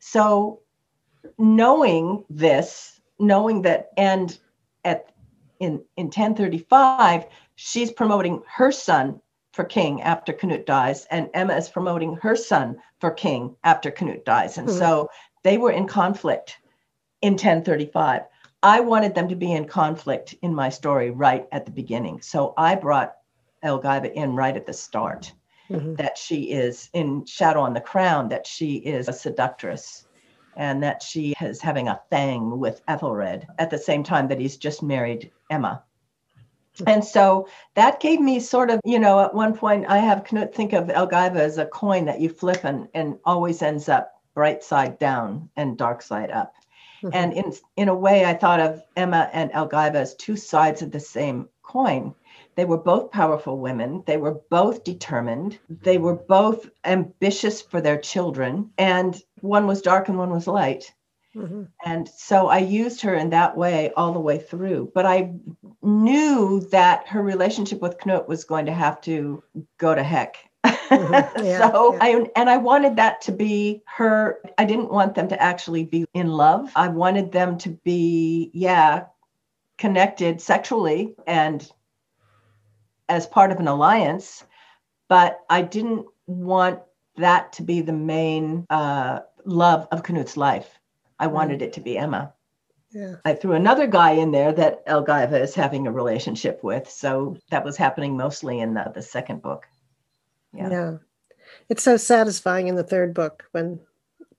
So 0.00 0.60
knowing 1.38 2.24
this, 2.30 3.00
knowing 3.18 3.62
that, 3.62 3.90
and 3.96 4.36
at 4.84 5.12
in, 5.58 5.82
in 5.96 6.06
1035, 6.06 7.26
she's 7.56 7.90
promoting 7.90 8.42
her 8.46 8.70
son 8.70 9.20
for 9.52 9.64
king 9.64 10.02
after 10.02 10.32
Canute 10.32 10.66
dies, 10.66 11.06
and 11.10 11.30
Emma 11.32 11.56
is 11.56 11.68
promoting 11.68 12.16
her 12.16 12.36
son 12.36 12.76
for 13.00 13.10
king 13.10 13.56
after 13.64 13.90
Canute 13.90 14.24
dies. 14.24 14.58
And 14.58 14.68
mm-hmm. 14.68 14.78
so 14.78 15.10
they 15.42 15.56
were 15.56 15.70
in 15.70 15.86
conflict 15.86 16.58
in 17.22 17.32
1035. 17.32 18.22
I 18.62 18.80
wanted 18.80 19.14
them 19.14 19.28
to 19.28 19.36
be 19.36 19.52
in 19.52 19.66
conflict 19.66 20.34
in 20.42 20.54
my 20.54 20.68
story 20.68 21.10
right 21.10 21.46
at 21.52 21.64
the 21.64 21.72
beginning. 21.72 22.20
So 22.20 22.52
I 22.56 22.74
brought 22.74 23.14
Elgiva 23.64 24.12
in 24.12 24.36
right 24.36 24.56
at 24.56 24.66
the 24.66 24.72
start 24.72 25.32
mm-hmm. 25.70 25.94
that 25.94 26.18
she 26.18 26.50
is 26.50 26.90
in 26.92 27.24
Shadow 27.26 27.60
on 27.60 27.74
the 27.74 27.80
Crown, 27.80 28.28
that 28.28 28.46
she 28.46 28.76
is 28.76 29.08
a 29.08 29.12
seductress 29.12 30.06
and 30.56 30.82
that 30.82 31.02
she 31.02 31.34
is 31.40 31.60
having 31.60 31.88
a 31.88 32.00
thing 32.10 32.58
with 32.58 32.80
Ethelred 32.88 33.46
at 33.58 33.70
the 33.70 33.78
same 33.78 34.02
time 34.02 34.28
that 34.28 34.40
he's 34.40 34.56
just 34.56 34.82
married 34.82 35.30
Emma. 35.50 35.82
Mm-hmm. 36.76 36.88
And 36.88 37.04
so 37.04 37.48
that 37.74 38.00
gave 38.00 38.20
me 38.20 38.40
sort 38.40 38.70
of, 38.70 38.80
you 38.84 38.98
know, 38.98 39.20
at 39.20 39.34
one 39.34 39.54
point 39.54 39.86
I 39.88 39.98
have 39.98 40.24
Knut 40.24 40.54
think 40.54 40.72
of 40.72 40.88
Elgiva 40.88 41.36
as 41.36 41.58
a 41.58 41.66
coin 41.66 42.06
that 42.06 42.20
you 42.20 42.28
flip 42.28 42.64
and, 42.64 42.88
and 42.94 43.18
always 43.24 43.62
ends 43.62 43.88
up 43.88 44.12
bright 44.34 44.62
side 44.62 44.98
down 44.98 45.48
and 45.56 45.78
dark 45.78 46.02
side 46.02 46.30
up. 46.30 46.54
Mm-hmm. 47.02 47.10
And 47.12 47.32
in 47.32 47.52
in 47.76 47.88
a 47.88 47.94
way, 47.94 48.24
I 48.24 48.34
thought 48.34 48.60
of 48.60 48.82
Emma 48.96 49.28
and 49.32 49.50
Elgiva 49.52 49.94
as 49.94 50.14
two 50.14 50.36
sides 50.36 50.82
of 50.82 50.90
the 50.90 51.00
same 51.00 51.48
coin. 51.62 52.14
They 52.56 52.64
were 52.64 52.78
both 52.78 53.10
powerful 53.10 53.58
women. 53.58 54.02
They 54.06 54.16
were 54.16 54.40
both 54.50 54.82
determined. 54.82 55.58
They 55.68 55.98
were 55.98 56.14
both 56.14 56.68
ambitious 56.84 57.60
for 57.60 57.80
their 57.80 57.98
children. 57.98 58.70
And 58.78 59.20
one 59.40 59.66
was 59.66 59.82
dark 59.82 60.08
and 60.08 60.18
one 60.18 60.30
was 60.30 60.46
light. 60.46 60.92
Mm-hmm. 61.36 61.64
And 61.84 62.08
so 62.08 62.48
I 62.48 62.58
used 62.58 63.02
her 63.02 63.14
in 63.14 63.30
that 63.30 63.58
way 63.58 63.92
all 63.94 64.12
the 64.14 64.20
way 64.20 64.38
through. 64.38 64.90
But 64.94 65.04
I 65.04 65.34
knew 65.82 66.60
that 66.72 67.06
her 67.08 67.22
relationship 67.22 67.82
with 67.82 67.98
Knut 67.98 68.26
was 68.26 68.44
going 68.44 68.66
to 68.66 68.72
have 68.72 69.02
to 69.02 69.42
go 69.76 69.94
to 69.94 70.02
heck. 70.02 70.36
Mm-hmm. 70.64 71.44
Yeah, 71.44 71.70
so 71.70 71.92
yeah. 71.92 71.98
I 72.00 72.26
and 72.36 72.48
I 72.48 72.56
wanted 72.56 72.96
that 72.96 73.20
to 73.22 73.32
be 73.32 73.82
her. 73.86 74.40
I 74.56 74.64
didn't 74.64 74.90
want 74.90 75.14
them 75.14 75.28
to 75.28 75.42
actually 75.42 75.84
be 75.84 76.06
in 76.14 76.28
love. 76.28 76.70
I 76.74 76.88
wanted 76.88 77.32
them 77.32 77.58
to 77.58 77.70
be, 77.70 78.50
yeah, 78.54 79.06
connected 79.78 80.40
sexually 80.40 81.14
and 81.26 81.70
as 83.08 83.26
part 83.26 83.52
of 83.52 83.60
an 83.60 83.68
alliance, 83.68 84.44
but 85.08 85.40
I 85.48 85.62
didn't 85.62 86.06
want 86.26 86.80
that 87.16 87.52
to 87.54 87.62
be 87.62 87.80
the 87.80 87.92
main 87.92 88.66
uh, 88.70 89.20
love 89.44 89.88
of 89.92 90.02
Knut's 90.02 90.36
life. 90.36 90.78
I 91.18 91.28
wanted 91.28 91.62
it 91.62 91.72
to 91.74 91.80
be 91.80 91.96
Emma. 91.96 92.32
Yeah. 92.90 93.16
I 93.24 93.34
threw 93.34 93.52
another 93.52 93.86
guy 93.86 94.12
in 94.12 94.32
there 94.32 94.52
that 94.52 94.86
Elgiva 94.86 95.40
is 95.40 95.54
having 95.54 95.86
a 95.86 95.92
relationship 95.92 96.62
with. 96.62 96.88
So 96.90 97.36
that 97.50 97.64
was 97.64 97.76
happening 97.76 98.16
mostly 98.16 98.60
in 98.60 98.74
the, 98.74 98.90
the 98.94 99.02
second 99.02 99.42
book. 99.42 99.66
Yeah. 100.52 100.70
yeah. 100.70 100.96
It's 101.68 101.82
so 101.82 101.96
satisfying 101.96 102.68
in 102.68 102.74
the 102.74 102.84
third 102.84 103.14
book 103.14 103.44
when 103.52 103.80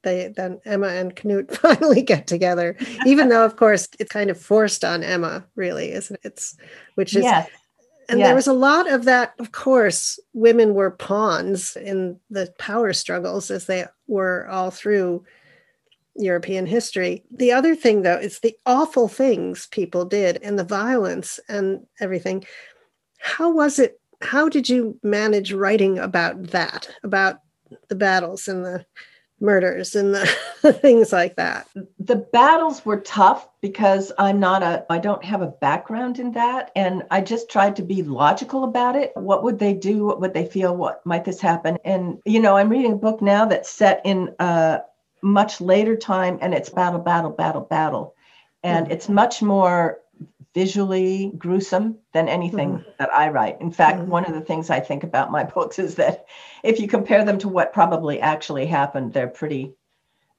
they 0.03 0.33
then 0.35 0.59
Emma 0.65 0.87
and 0.87 1.15
Knut 1.15 1.55
finally 1.57 2.01
get 2.01 2.27
together. 2.27 2.77
Even 3.05 3.29
though 3.29 3.43
of 3.43 3.55
course 3.55 3.87
it's 3.99 4.11
kind 4.11 4.29
of 4.29 4.39
forced 4.39 4.85
on 4.85 5.03
Emma, 5.03 5.45
really, 5.55 5.91
isn't 5.91 6.19
it? 6.23 6.27
It's 6.27 6.57
which 6.95 7.15
is 7.15 7.23
yes 7.23 7.49
and 8.09 8.19
yes. 8.19 8.27
there 8.27 8.35
was 8.35 8.47
a 8.47 8.53
lot 8.53 8.91
of 8.91 9.05
that 9.05 9.33
of 9.39 9.51
course 9.51 10.19
women 10.33 10.73
were 10.73 10.91
pawns 10.91 11.75
in 11.75 12.19
the 12.29 12.53
power 12.57 12.93
struggles 12.93 13.51
as 13.51 13.65
they 13.65 13.85
were 14.07 14.47
all 14.47 14.71
through 14.71 15.23
european 16.15 16.65
history 16.65 17.23
the 17.31 17.51
other 17.51 17.75
thing 17.75 18.01
though 18.01 18.17
is 18.17 18.39
the 18.39 18.55
awful 18.65 19.07
things 19.07 19.67
people 19.67 20.05
did 20.05 20.39
and 20.41 20.57
the 20.57 20.63
violence 20.63 21.39
and 21.47 21.85
everything 21.99 22.43
how 23.19 23.51
was 23.51 23.77
it 23.79 23.99
how 24.21 24.49
did 24.49 24.67
you 24.67 24.99
manage 25.03 25.53
writing 25.53 25.99
about 25.99 26.41
that 26.47 26.89
about 27.03 27.39
the 27.89 27.95
battles 27.95 28.47
and 28.47 28.65
the 28.65 28.85
murders 29.39 29.95
and 29.95 30.15
the 30.61 30.73
things 30.73 31.11
like 31.11 31.35
that. 31.35 31.67
The 31.99 32.15
battles 32.15 32.85
were 32.85 32.99
tough 33.01 33.47
because 33.61 34.11
I'm 34.17 34.39
not 34.39 34.63
a 34.63 34.85
I 34.89 34.97
don't 34.97 35.23
have 35.23 35.41
a 35.41 35.47
background 35.47 36.19
in 36.19 36.31
that 36.33 36.71
and 36.75 37.03
I 37.11 37.21
just 37.21 37.49
tried 37.49 37.75
to 37.77 37.83
be 37.83 38.03
logical 38.03 38.63
about 38.63 38.95
it. 38.95 39.11
What 39.15 39.43
would 39.43 39.59
they 39.59 39.73
do? 39.73 40.05
What 40.05 40.21
would 40.21 40.33
they 40.33 40.45
feel? 40.45 40.75
What 40.75 41.05
might 41.05 41.25
this 41.25 41.41
happen? 41.41 41.77
And 41.85 42.19
you 42.25 42.39
know, 42.39 42.57
I'm 42.57 42.69
reading 42.69 42.93
a 42.93 42.97
book 42.97 43.21
now 43.21 43.45
that's 43.45 43.69
set 43.69 44.01
in 44.03 44.33
a 44.39 44.81
much 45.21 45.61
later 45.61 45.95
time 45.95 46.37
and 46.41 46.53
it's 46.53 46.69
battle 46.69 46.99
battle 46.99 47.31
battle 47.31 47.61
battle. 47.61 48.15
And 48.63 48.87
Mm. 48.87 48.91
it's 48.91 49.07
much 49.07 49.41
more 49.41 49.99
visually 50.53 51.31
gruesome 51.37 51.97
than 52.13 52.27
anything 52.27 52.79
Mhm. 52.79 52.97
that 52.97 53.13
I 53.13 53.29
write. 53.29 53.61
In 53.61 53.71
fact, 53.71 53.99
Mhm. 53.99 54.07
one 54.07 54.25
of 54.25 54.33
the 54.33 54.41
things 54.41 54.69
I 54.69 54.79
think 54.79 55.03
about 55.03 55.31
my 55.31 55.43
books 55.55 55.77
is 55.77 55.95
that 55.95 56.25
if 56.63 56.79
you 56.79 56.87
compare 56.87 57.23
them 57.23 57.37
to 57.39 57.49
what 57.49 57.73
probably 57.73 58.19
actually 58.19 58.65
happened, 58.65 59.13
they're 59.13 59.27
pretty 59.27 59.75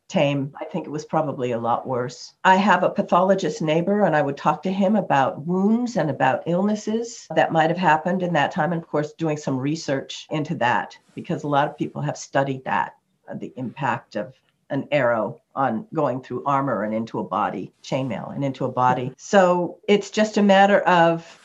tame. 0.08 0.52
I 0.58 0.64
think 0.64 0.86
it 0.86 0.90
was 0.90 1.04
probably 1.04 1.52
a 1.52 1.58
lot 1.58 1.86
worse. 1.86 2.34
I 2.42 2.56
have 2.56 2.82
a 2.82 2.90
pathologist 2.90 3.60
neighbor, 3.60 4.04
and 4.04 4.16
I 4.16 4.22
would 4.22 4.36
talk 4.38 4.62
to 4.62 4.72
him 4.72 4.96
about 4.96 5.46
wounds 5.46 5.96
and 5.96 6.10
about 6.10 6.44
illnesses 6.46 7.26
that 7.34 7.52
might 7.52 7.68
have 7.68 7.78
happened 7.78 8.22
in 8.22 8.32
that 8.32 8.50
time. 8.50 8.72
And 8.72 8.82
of 8.82 8.88
course, 8.88 9.12
doing 9.12 9.36
some 9.36 9.58
research 9.58 10.26
into 10.30 10.54
that 10.56 10.98
because 11.14 11.44
a 11.44 11.48
lot 11.48 11.68
of 11.68 11.76
people 11.76 12.00
have 12.02 12.16
studied 12.16 12.64
that 12.64 12.96
uh, 13.28 13.34
the 13.34 13.52
impact 13.56 14.16
of 14.16 14.34
an 14.70 14.88
arrow 14.92 15.40
on 15.54 15.86
going 15.94 16.22
through 16.22 16.44
armor 16.44 16.84
and 16.84 16.94
into 16.94 17.18
a 17.18 17.24
body, 17.24 17.72
chainmail 17.82 18.34
and 18.34 18.44
into 18.44 18.64
a 18.64 18.70
body. 18.70 19.12
So 19.16 19.78
it's 19.88 20.10
just 20.10 20.36
a 20.36 20.42
matter 20.42 20.80
of 20.80 21.44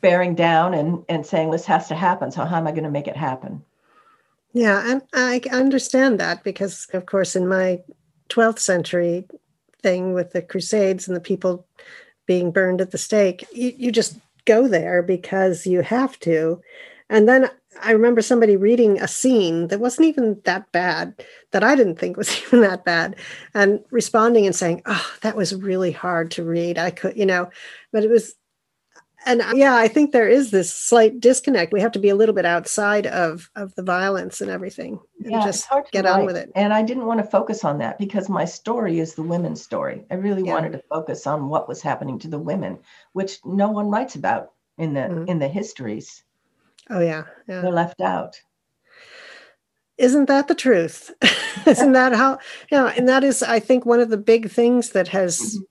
bearing 0.00 0.34
down 0.34 0.74
and, 0.74 1.04
and 1.08 1.24
saying 1.26 1.50
this 1.50 1.66
has 1.66 1.88
to 1.88 1.94
happen. 1.94 2.30
So 2.30 2.44
how 2.44 2.56
am 2.56 2.66
I 2.66 2.72
going 2.72 2.84
to 2.84 2.90
make 2.90 3.08
it 3.08 3.16
happen? 3.16 3.64
Yeah, 4.52 4.82
and 4.88 5.02
I 5.12 5.40
understand 5.50 6.20
that 6.20 6.44
because, 6.44 6.86
of 6.92 7.06
course, 7.06 7.34
in 7.34 7.48
my 7.48 7.80
12th 8.28 8.60
century 8.60 9.26
thing 9.82 10.14
with 10.14 10.32
the 10.32 10.42
Crusades 10.42 11.08
and 11.08 11.16
the 11.16 11.20
people 11.20 11.66
being 12.26 12.52
burned 12.52 12.80
at 12.80 12.90
the 12.90 12.98
stake, 12.98 13.44
you, 13.52 13.72
you 13.76 13.92
just 13.92 14.16
go 14.44 14.68
there 14.68 15.02
because 15.02 15.66
you 15.66 15.80
have 15.82 16.18
to. 16.20 16.60
And 17.10 17.28
then 17.28 17.50
I 17.82 17.92
remember 17.92 18.22
somebody 18.22 18.56
reading 18.56 19.00
a 19.00 19.08
scene 19.08 19.68
that 19.68 19.80
wasn't 19.80 20.08
even 20.08 20.40
that 20.44 20.70
bad, 20.72 21.24
that 21.52 21.64
I 21.64 21.74
didn't 21.76 21.98
think 21.98 22.16
was 22.16 22.36
even 22.46 22.60
that 22.62 22.84
bad, 22.84 23.16
and 23.54 23.80
responding 23.90 24.46
and 24.46 24.54
saying, 24.54 24.82
Oh, 24.86 25.12
that 25.22 25.36
was 25.36 25.54
really 25.54 25.92
hard 25.92 26.30
to 26.32 26.44
read. 26.44 26.78
I 26.78 26.90
could, 26.90 27.16
you 27.16 27.26
know, 27.26 27.50
but 27.92 28.04
it 28.04 28.10
was 28.10 28.34
and 29.26 29.42
yeah 29.54 29.74
i 29.74 29.88
think 29.88 30.12
there 30.12 30.28
is 30.28 30.50
this 30.50 30.72
slight 30.72 31.18
disconnect 31.20 31.72
we 31.72 31.80
have 31.80 31.92
to 31.92 31.98
be 31.98 32.08
a 32.08 32.14
little 32.14 32.34
bit 32.34 32.44
outside 32.44 33.06
of 33.06 33.50
of 33.56 33.74
the 33.74 33.82
violence 33.82 34.40
and 34.40 34.50
everything 34.50 35.00
and 35.24 35.32
yeah, 35.32 35.44
just 35.44 35.60
it's 35.60 35.64
hard 35.64 35.86
to 35.86 35.92
get 35.92 36.04
on 36.06 36.26
with 36.26 36.36
it 36.36 36.50
And 36.54 36.72
I 36.74 36.82
didn't 36.82 37.06
want 37.06 37.20
to 37.20 37.26
focus 37.26 37.64
on 37.64 37.78
that 37.78 37.98
because 37.98 38.28
my 38.28 38.44
story 38.44 38.98
is 38.98 39.14
the 39.14 39.22
women's 39.22 39.62
story. 39.62 40.04
I 40.10 40.14
really 40.16 40.42
Yeah. 40.42 40.52
wanted 40.52 40.72
to 40.72 40.82
focus 40.90 41.26
on 41.26 41.48
what 41.48 41.68
was 41.68 41.80
happening 41.80 42.18
to 42.20 42.28
the 42.28 42.38
women, 42.38 42.78
which 43.12 43.38
no 43.44 43.70
one 43.70 43.88
writes 43.88 44.14
about 44.16 44.52
in 44.76 44.92
the 44.92 45.00
Mhm. 45.00 45.28
in 45.28 45.38
the 45.38 45.48
histories. 45.48 46.22
Oh 46.90 47.00
yeah 47.00 47.24
yeah. 47.48 47.60
They're 47.62 47.70
left 47.72 48.00
out. 48.00 48.40
isn't 49.98 50.26
that 50.26 50.48
the 50.48 50.54
truth? 50.54 51.12
Isn't 51.66 51.92
that 51.92 52.12
how 52.12 52.38
Yeah, 52.70 52.92
and 52.96 53.08
that 53.08 53.22
is 53.24 53.42
i 53.42 53.58
think 53.60 53.86
one 53.86 54.00
of 54.00 54.10
the 54.10 54.16
big 54.18 54.50
things 54.50 54.90
that 54.90 55.08
has 55.08 55.38
Mhm. 55.38 55.62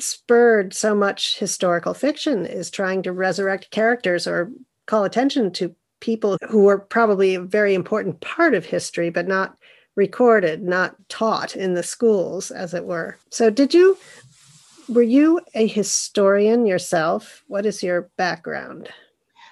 spurred 0.00 0.74
so 0.74 0.94
much 0.94 1.38
historical 1.38 1.92
fiction 1.94 2.46
is 2.46 2.70
trying 2.70 3.02
to 3.02 3.12
resurrect 3.12 3.70
characters 3.70 4.26
or 4.26 4.50
call 4.86 5.04
attention 5.04 5.50
to 5.52 5.74
people 6.00 6.38
who 6.48 6.62
were 6.64 6.78
probably 6.78 7.34
a 7.34 7.40
very 7.40 7.74
important 7.74 8.20
part 8.20 8.54
of 8.54 8.64
history 8.64 9.10
but 9.10 9.26
not 9.26 9.56
recorded 9.96 10.62
not 10.62 10.94
taught 11.08 11.56
in 11.56 11.74
the 11.74 11.82
schools 11.82 12.50
as 12.52 12.72
it 12.72 12.84
were. 12.84 13.16
So 13.30 13.50
did 13.50 13.74
you 13.74 13.98
were 14.88 15.02
you 15.02 15.40
a 15.54 15.66
historian 15.66 16.64
yourself? 16.64 17.42
What 17.48 17.66
is 17.66 17.82
your 17.82 18.08
background 18.16 18.88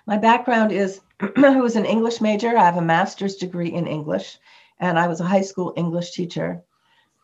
My 0.08 0.18
background 0.18 0.70
is 0.70 1.00
I 1.36 1.60
was 1.60 1.74
an 1.74 1.84
English 1.84 2.20
major. 2.20 2.56
I 2.56 2.64
have 2.64 2.76
a 2.76 2.80
master's 2.82 3.34
degree 3.34 3.72
in 3.72 3.88
English, 3.88 4.38
and 4.78 4.98
I 5.00 5.08
was 5.08 5.20
a 5.20 5.24
high 5.24 5.40
school 5.40 5.72
English 5.76 6.12
teacher. 6.12 6.62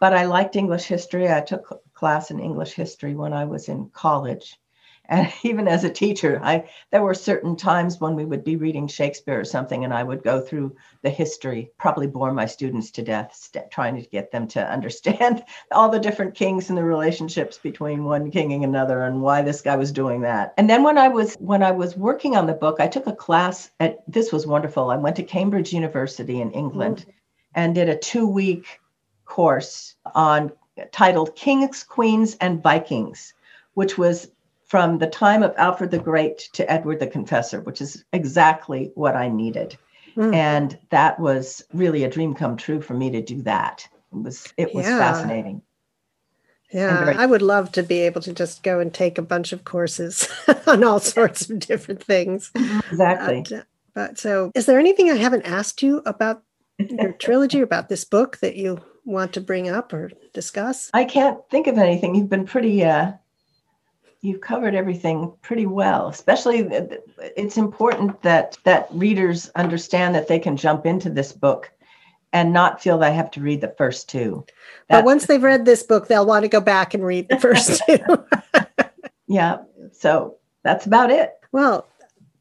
But 0.00 0.12
I 0.12 0.24
liked 0.24 0.56
English 0.56 0.86
history. 0.86 1.30
I 1.30 1.42
took 1.42 1.80
class 1.94 2.32
in 2.32 2.40
English 2.40 2.72
history 2.72 3.14
when 3.14 3.32
I 3.32 3.44
was 3.44 3.68
in 3.68 3.90
college. 3.90 4.58
And 5.12 5.30
even 5.42 5.68
as 5.68 5.84
a 5.84 5.90
teacher, 5.90 6.40
I 6.42 6.64
there 6.90 7.02
were 7.02 7.14
certain 7.14 7.54
times 7.54 8.00
when 8.00 8.16
we 8.16 8.24
would 8.24 8.42
be 8.42 8.56
reading 8.56 8.88
Shakespeare 8.88 9.38
or 9.38 9.44
something, 9.44 9.84
and 9.84 9.92
I 9.92 10.02
would 10.02 10.22
go 10.22 10.40
through 10.40 10.74
the 11.02 11.10
history, 11.10 11.70
probably 11.78 12.06
bore 12.06 12.32
my 12.32 12.46
students 12.46 12.90
to 12.92 13.02
death, 13.02 13.34
st- 13.34 13.70
trying 13.70 13.94
to 13.96 14.08
get 14.08 14.32
them 14.32 14.48
to 14.48 14.72
understand 14.72 15.44
all 15.70 15.90
the 15.90 16.00
different 16.00 16.34
kings 16.34 16.70
and 16.70 16.78
the 16.78 16.82
relationships 16.82 17.58
between 17.58 18.04
one 18.04 18.30
king 18.30 18.52
and 18.52 18.64
another, 18.64 19.02
and 19.02 19.20
why 19.20 19.42
this 19.42 19.60
guy 19.60 19.76
was 19.76 19.92
doing 19.92 20.22
that. 20.22 20.54
And 20.56 20.68
then 20.68 20.82
when 20.82 20.96
I 20.96 21.08
was 21.08 21.34
when 21.34 21.62
I 21.62 21.72
was 21.72 21.94
working 21.94 22.34
on 22.34 22.46
the 22.46 22.54
book, 22.54 22.80
I 22.80 22.88
took 22.88 23.06
a 23.06 23.14
class 23.14 23.70
at 23.80 24.02
this 24.08 24.32
was 24.32 24.46
wonderful. 24.46 24.90
I 24.90 24.96
went 24.96 25.16
to 25.16 25.22
Cambridge 25.22 25.74
University 25.74 26.40
in 26.40 26.50
England 26.52 27.00
mm-hmm. 27.00 27.10
and 27.54 27.74
did 27.74 27.90
a 27.90 27.98
two 27.98 28.26
week 28.26 28.80
course 29.26 29.94
on 30.14 30.52
titled 30.90 31.36
Kings, 31.36 31.84
Queens, 31.84 32.34
and 32.40 32.62
Vikings, 32.62 33.34
which 33.74 33.98
was 33.98 34.30
from 34.72 34.96
the 34.96 35.06
time 35.06 35.42
of 35.42 35.52
Alfred 35.58 35.90
the 35.90 35.98
Great 35.98 36.48
to 36.54 36.72
Edward 36.72 36.98
the 36.98 37.06
Confessor, 37.06 37.60
which 37.60 37.82
is 37.82 38.06
exactly 38.14 38.90
what 38.94 39.14
I 39.14 39.28
needed. 39.28 39.76
Mm. 40.16 40.34
And 40.34 40.78
that 40.88 41.20
was 41.20 41.62
really 41.74 42.04
a 42.04 42.08
dream 42.08 42.32
come 42.32 42.56
true 42.56 42.80
for 42.80 42.94
me 42.94 43.10
to 43.10 43.20
do 43.20 43.42
that. 43.42 43.86
It 44.14 44.22
was 44.22 44.50
it 44.56 44.74
was 44.74 44.86
Yeah. 44.86 44.96
fascinating. 44.96 45.60
Yeah, 46.72 47.04
very- 47.04 47.16
I 47.16 47.26
would 47.26 47.42
love 47.42 47.70
to 47.72 47.82
be 47.82 48.00
able 48.00 48.22
to 48.22 48.32
just 48.32 48.62
go 48.62 48.80
and 48.80 48.94
take 48.94 49.18
a 49.18 49.22
bunch 49.22 49.52
of 49.52 49.62
courses 49.64 50.26
on 50.66 50.82
all 50.84 51.00
sorts 51.00 51.50
of 51.50 51.58
different 51.58 52.02
things. 52.02 52.50
Exactly. 52.54 53.44
But, 53.46 53.66
but 53.92 54.18
so, 54.18 54.52
is 54.54 54.64
there 54.64 54.78
anything 54.78 55.10
I 55.10 55.16
haven't 55.16 55.42
asked 55.42 55.82
you 55.82 56.00
about 56.06 56.44
your 56.78 57.12
trilogy, 57.18 57.60
about 57.60 57.90
this 57.90 58.06
book 58.06 58.38
that 58.38 58.56
you 58.56 58.80
want 59.04 59.34
to 59.34 59.42
bring 59.42 59.68
up 59.68 59.92
or 59.92 60.12
discuss? 60.32 60.88
I 60.94 61.04
can't 61.04 61.46
think 61.50 61.66
of 61.66 61.76
anything. 61.76 62.14
You've 62.14 62.30
been 62.30 62.46
pretty 62.46 62.82
uh 62.82 63.12
you've 64.22 64.40
covered 64.40 64.74
everything 64.74 65.32
pretty 65.42 65.66
well. 65.66 66.08
Especially 66.08 66.60
it's 67.36 67.58
important 67.58 68.22
that 68.22 68.56
that 68.64 68.88
readers 68.92 69.50
understand 69.56 70.14
that 70.14 70.28
they 70.28 70.38
can 70.38 70.56
jump 70.56 70.86
into 70.86 71.10
this 71.10 71.32
book 71.32 71.70
and 72.32 72.52
not 72.52 72.80
feel 72.80 72.96
they 72.96 73.12
have 73.12 73.30
to 73.32 73.40
read 73.40 73.60
the 73.60 73.74
first 73.76 74.08
two. 74.08 74.46
But 74.88 75.04
once 75.04 75.26
they've 75.26 75.42
read 75.42 75.64
this 75.66 75.82
book, 75.82 76.08
they'll 76.08 76.24
want 76.24 76.44
to 76.44 76.48
go 76.48 76.60
back 76.60 76.94
and 76.94 77.04
read 77.04 77.28
the 77.28 77.38
first 77.38 77.82
two. 77.86 77.98
yeah. 79.26 79.58
So 79.92 80.36
that's 80.62 80.86
about 80.86 81.10
it. 81.10 81.32
well, 81.50 81.86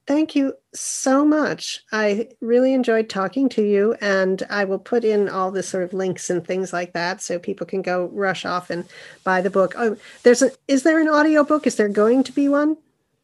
thank 0.08 0.36
you 0.36 0.54
so 0.74 1.24
much. 1.26 1.84
I 1.92 2.30
really 2.42 2.74
enjoyed 2.74 3.10
talking 3.10 3.50
to 3.50 3.62
you, 3.64 3.96
and 4.02 4.44
I 4.50 4.64
will 4.66 4.80
put 4.80 5.04
in 5.04 5.30
all 5.30 5.52
the 5.52 5.64
sort 5.64 5.84
of 5.84 5.94
links 5.94 6.30
and 6.30 6.46
things 6.46 6.74
like 6.74 6.94
that 6.94 7.22
so 7.22 7.40
people 7.40 7.66
can 7.66 7.82
go 7.82 8.06
rush 8.14 8.46
off 8.46 8.70
and 8.70 8.86
buy 9.24 9.42
the 9.42 9.50
book. 9.50 9.74
Oh, 9.78 9.98
there's 10.24 10.42
a 10.42 10.52
is 10.68 10.84
there 10.84 11.00
an 11.00 11.08
audio 11.08 11.44
book? 11.44 11.68
Is 11.68 11.76
there 11.76 11.90
going 11.90 12.24
to 12.24 12.32
be 12.32 12.48
one? 12.50 12.78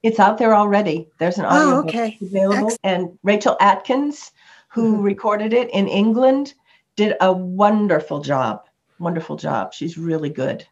It's 0.04 0.20
out 0.20 0.38
there 0.38 0.54
already. 0.54 1.08
There's 1.20 1.38
an 1.38 1.46
audio 1.46 1.80
Oh, 1.80 1.82
book 1.84 1.90
okay. 1.90 2.18
available. 2.22 2.68
Excellent. 2.68 2.80
And 2.84 3.20
Rachel 3.24 3.58
Atkins, 3.60 4.32
who 4.70 4.98
Mhm. 4.98 5.04
recorded 5.04 5.54
it 5.54 5.70
in 5.72 5.88
England, 5.88 6.54
did 6.96 7.16
a 7.20 7.34
wonderful 7.34 8.22
job. 8.22 8.64
Wonderful 9.00 9.36
job. 9.38 9.74
She's 9.74 9.98
really 9.98 10.30
good. 10.30 10.66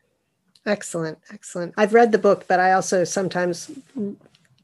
Excellent, 0.65 1.20
excellent. 1.32 1.74
I've 1.78 1.94
read 1.94 2.12
the 2.12 2.18
book, 2.18 2.46
but 2.48 2.60
I 2.60 2.72
also 2.74 3.04
sometimes 3.04 3.70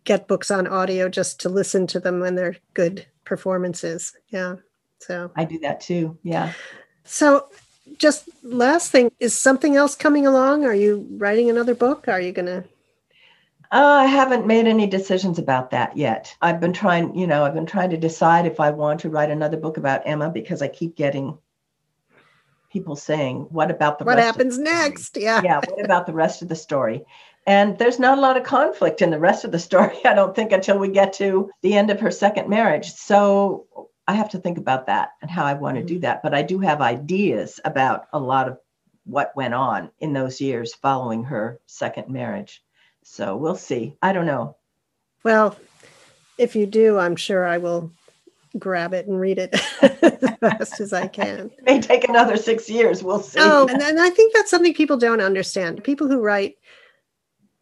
get 0.04 0.28
books 0.28 0.52
on 0.52 0.68
audio 0.68 1.10
just 1.10 1.40
to 1.42 1.50
listen 1.50 1.88
to 1.88 2.00
them 2.00 2.20
when 2.20 2.36
they're 2.36 2.58
good 2.74 3.06
performances. 3.26 4.14
Yeah. 4.30 4.56
So, 5.00 5.32
I 5.36 5.46
do 5.46 5.60
that 5.60 5.82
too. 5.82 6.18
Yeah. 6.24 6.54
so 7.04 7.50
just 7.98 8.30
last 8.44 8.92
thing 8.92 9.12
is 9.20 9.38
something 9.38 9.76
else 9.76 9.96
coming 9.96 10.28
along? 10.28 10.66
Are 10.66 10.76
you 10.76 11.08
writing 11.18 11.50
another 11.50 11.76
book? 11.76 12.08
Are 12.08 12.22
you 12.22 12.32
going 12.32 12.46
to? 12.46 12.64
Uh, 13.72 14.02
I 14.04 14.06
haven't 14.06 14.46
made 14.46 14.68
any 14.68 14.86
decisions 14.86 15.40
about 15.40 15.72
that 15.72 15.96
yet. 15.96 16.36
I've 16.42 16.60
been 16.60 16.74
trying, 16.74 17.16
you 17.16 17.26
know, 17.26 17.46
I've 17.46 17.54
been 17.54 17.66
trying 17.66 17.90
to 17.92 17.98
decide 17.98 18.46
if 18.46 18.60
I 18.60 18.70
want 18.72 19.00
to 19.02 19.10
write 19.10 19.30
another 19.30 19.56
book 19.56 19.78
about 19.78 20.02
Emma 20.06 20.30
because 20.30 20.62
I 20.62 20.68
keep 20.68 20.98
getting 20.98 21.38
people 22.70 22.98
saying, 22.98 23.48
"What 23.50 23.72
about 23.72 23.98
the 23.98 24.06
What 24.06 24.18
rest 24.18 24.30
of 24.30 24.36
happens 24.36 24.58
the 24.58 24.66
story?" 24.66 24.78
next? 24.78 25.18
Yeah. 25.18 25.42
yeah, 25.44 25.62
what 25.66 25.86
about 25.86 26.06
the 26.06 26.14
rest 26.14 26.42
of 26.42 26.50
the 26.50 26.56
story? 26.56 27.06
And 27.48 27.78
there's 27.78 28.00
not 28.00 28.18
a 28.18 28.22
lot 28.22 28.38
of 28.38 28.44
conflict 28.44 29.02
in 29.02 29.10
the 29.10 29.20
rest 29.20 29.44
of 29.44 29.52
the 29.52 29.60
story, 29.60 29.98
I 30.06 30.14
don't 30.14 30.36
think, 30.36 30.52
until 30.52 30.78
we 30.78 30.90
get 30.90 31.14
to 31.14 31.50
the 31.62 31.76
end 31.76 31.90
of 31.90 32.00
her 32.00 32.12
second 32.12 32.50
marriage. 32.50 32.94
So 32.94 33.68
I 34.08 34.14
have 34.14 34.30
to 34.30 34.40
think 34.40 34.58
about 34.58 34.88
that 34.88 35.12
and 35.22 35.32
how 35.32 35.46
I 35.46 35.54
want 35.54 35.78
to 35.78 35.84
do 35.84 35.96
mm-hmm. 35.96 36.02
that. 36.02 36.24
But 36.24 36.34
I 36.34 36.42
do 36.42 36.60
have 36.60 36.82
ideas 36.82 37.60
about 37.66 38.08
a 38.14 38.20
lot 38.20 38.48
of 38.48 38.58
what 39.06 39.36
went 39.36 39.54
on 39.54 39.90
in 40.00 40.14
those 40.14 40.40
years 40.40 40.74
following 40.76 41.24
her 41.24 41.60
second 41.66 42.10
marriage. 42.10 42.64
So 43.04 43.36
we'll 43.36 43.56
see. 43.56 43.96
I 44.02 44.14
don't 44.14 44.28
know. 44.28 44.56
Well, 45.24 45.58
if 46.38 46.56
you 46.56 46.66
do, 46.66 46.98
I'm 46.98 47.16
sure 47.16 47.46
I 47.46 47.58
will 47.58 47.92
grab 48.60 48.94
it 48.94 49.08
and 49.08 49.20
read 49.20 49.40
it 49.40 49.54
as 49.82 50.38
fast 50.40 50.80
as 50.80 50.94
I 50.94 51.08
can. 51.08 51.52
It 51.58 51.64
may 51.64 51.82
take 51.82 52.08
another 52.08 52.38
six 52.38 52.70
years. 52.70 53.04
We'll 53.04 53.22
see. 53.22 53.40
Oh, 53.42 53.68
and, 53.68 53.82
and 53.82 54.00
I 54.00 54.10
think 54.10 54.34
that's 54.34 54.52
something 54.52 54.74
people 54.74 54.98
don't 54.98 55.22
understand. 55.22 55.84
People 55.84 56.08
who 56.08 56.22
write 56.22 56.58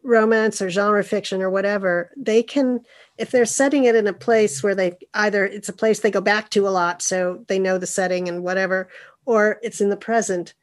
romance 0.04 0.62
or 0.62 0.70
genre 0.70 1.04
fiction 1.04 1.42
or 1.42 1.50
whatever, 1.50 2.12
they 2.16 2.42
can, 2.42 2.82
if 3.18 3.32
they're 3.32 3.46
setting 3.46 3.84
it 3.84 3.96
in 3.96 4.08
a 4.08 4.14
place 4.14 4.64
where 4.64 4.76
they 4.76 4.98
either 5.14 5.46
it's 5.46 5.70
a 5.70 5.74
place 5.74 6.00
they 6.00 6.12
go 6.12 6.22
back 6.22 6.50
to 6.50 6.68
a 6.68 6.70
lot, 6.70 7.02
so 7.02 7.44
they 7.48 7.60
know 7.60 7.78
the 7.78 7.88
setting 7.88 8.28
and 8.28 8.44
whatever, 8.44 8.90
or 9.26 9.60
it's 9.62 9.82
in 9.82 9.90
the 9.90 9.98
present, 9.98 10.54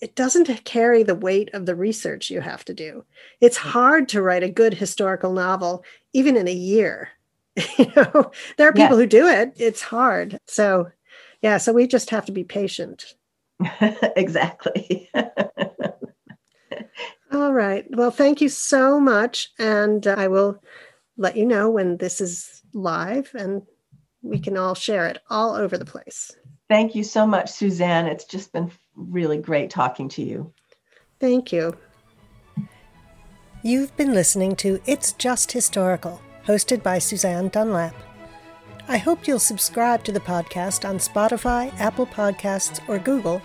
it 0.00 0.16
doesn't 0.16 0.64
carry 0.64 1.02
the 1.02 1.14
weight 1.14 1.50
of 1.54 1.66
the 1.66 1.74
research 1.74 2.30
you 2.30 2.40
have 2.40 2.64
to 2.64 2.74
do. 2.74 3.04
It's 3.40 3.56
hmm. 3.56 3.68
hard 3.68 4.08
to 4.10 4.22
write 4.22 4.42
a 4.42 4.50
good 4.50 4.74
historical 4.74 5.32
novel, 5.32 5.84
even 6.12 6.36
in 6.36 6.48
a 6.48 6.52
year. 6.52 7.10
you 7.78 7.92
know, 7.94 8.32
there 8.56 8.68
are 8.68 8.72
people 8.72 8.96
who 8.96 9.06
do 9.06 9.28
it. 9.28 9.52
It's 9.56 9.80
hard. 9.80 10.38
So, 10.46 10.90
yeah, 11.40 11.58
so 11.58 11.72
we 11.72 11.86
just 11.86 12.10
have 12.10 12.26
to 12.26 12.32
be 12.32 12.44
patient. 12.44 13.14
exactly. 14.16 15.08
All 17.34 17.52
right. 17.52 17.84
Well, 17.90 18.12
thank 18.12 18.40
you 18.40 18.48
so 18.48 19.00
much. 19.00 19.50
And 19.58 20.06
uh, 20.06 20.14
I 20.16 20.28
will 20.28 20.62
let 21.16 21.36
you 21.36 21.44
know 21.44 21.68
when 21.68 21.96
this 21.96 22.20
is 22.20 22.62
live 22.72 23.32
and 23.34 23.62
we 24.22 24.38
can 24.38 24.56
all 24.56 24.76
share 24.76 25.08
it 25.08 25.18
all 25.28 25.54
over 25.54 25.76
the 25.76 25.84
place. 25.84 26.30
Thank 26.68 26.94
you 26.94 27.02
so 27.02 27.26
much, 27.26 27.50
Susanne. 27.50 28.06
It's 28.06 28.24
just 28.24 28.52
been 28.52 28.70
really 28.94 29.38
great 29.38 29.68
talking 29.68 30.08
to 30.10 30.22
you. 30.22 30.52
Thank 31.18 31.52
you. 31.52 31.76
You've 33.62 33.96
been 33.96 34.14
listening 34.14 34.54
to 34.56 34.80
It's 34.86 35.12
Just 35.12 35.50
Historical, 35.50 36.22
hosted 36.46 36.84
by 36.84 37.00
Susanne 37.00 37.48
Dunlap. 37.48 37.96
I 38.86 38.98
hope 38.98 39.26
you'll 39.26 39.38
subscribe 39.40 40.04
to 40.04 40.12
the 40.12 40.20
podcast 40.20 40.88
on 40.88 40.98
Spotify, 40.98 41.72
Apple 41.80 42.06
Podcasts, 42.06 42.86
or 42.88 42.98
Google. 42.98 43.42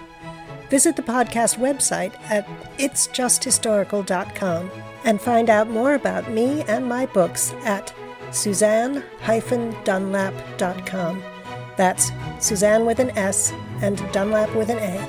Visit 0.70 0.96
the 0.96 1.02
podcast 1.02 1.58
website 1.58 2.14
at 2.30 2.48
itsjusthistorical.com 2.78 4.72
and 5.04 5.22
find 5.22 5.50
out 5.50 5.70
more 5.70 5.96
about 5.96 6.30
me 6.30 6.62
and 6.64 6.88
my 6.88 7.06
books 7.08 7.54
at 7.64 7.94
susanne-dunlap.com. 8.32 11.24
That's 11.78 12.12
Susanne 12.40 12.86
with 12.86 13.00
an 13.00 13.10
S 13.18 13.54
and 13.82 13.98
Dunlap 14.12 14.54
with 14.56 14.70
an 14.70 14.80
A. 14.80 15.00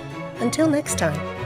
Until 0.41 0.71
next 0.71 0.99
time. 0.99 1.40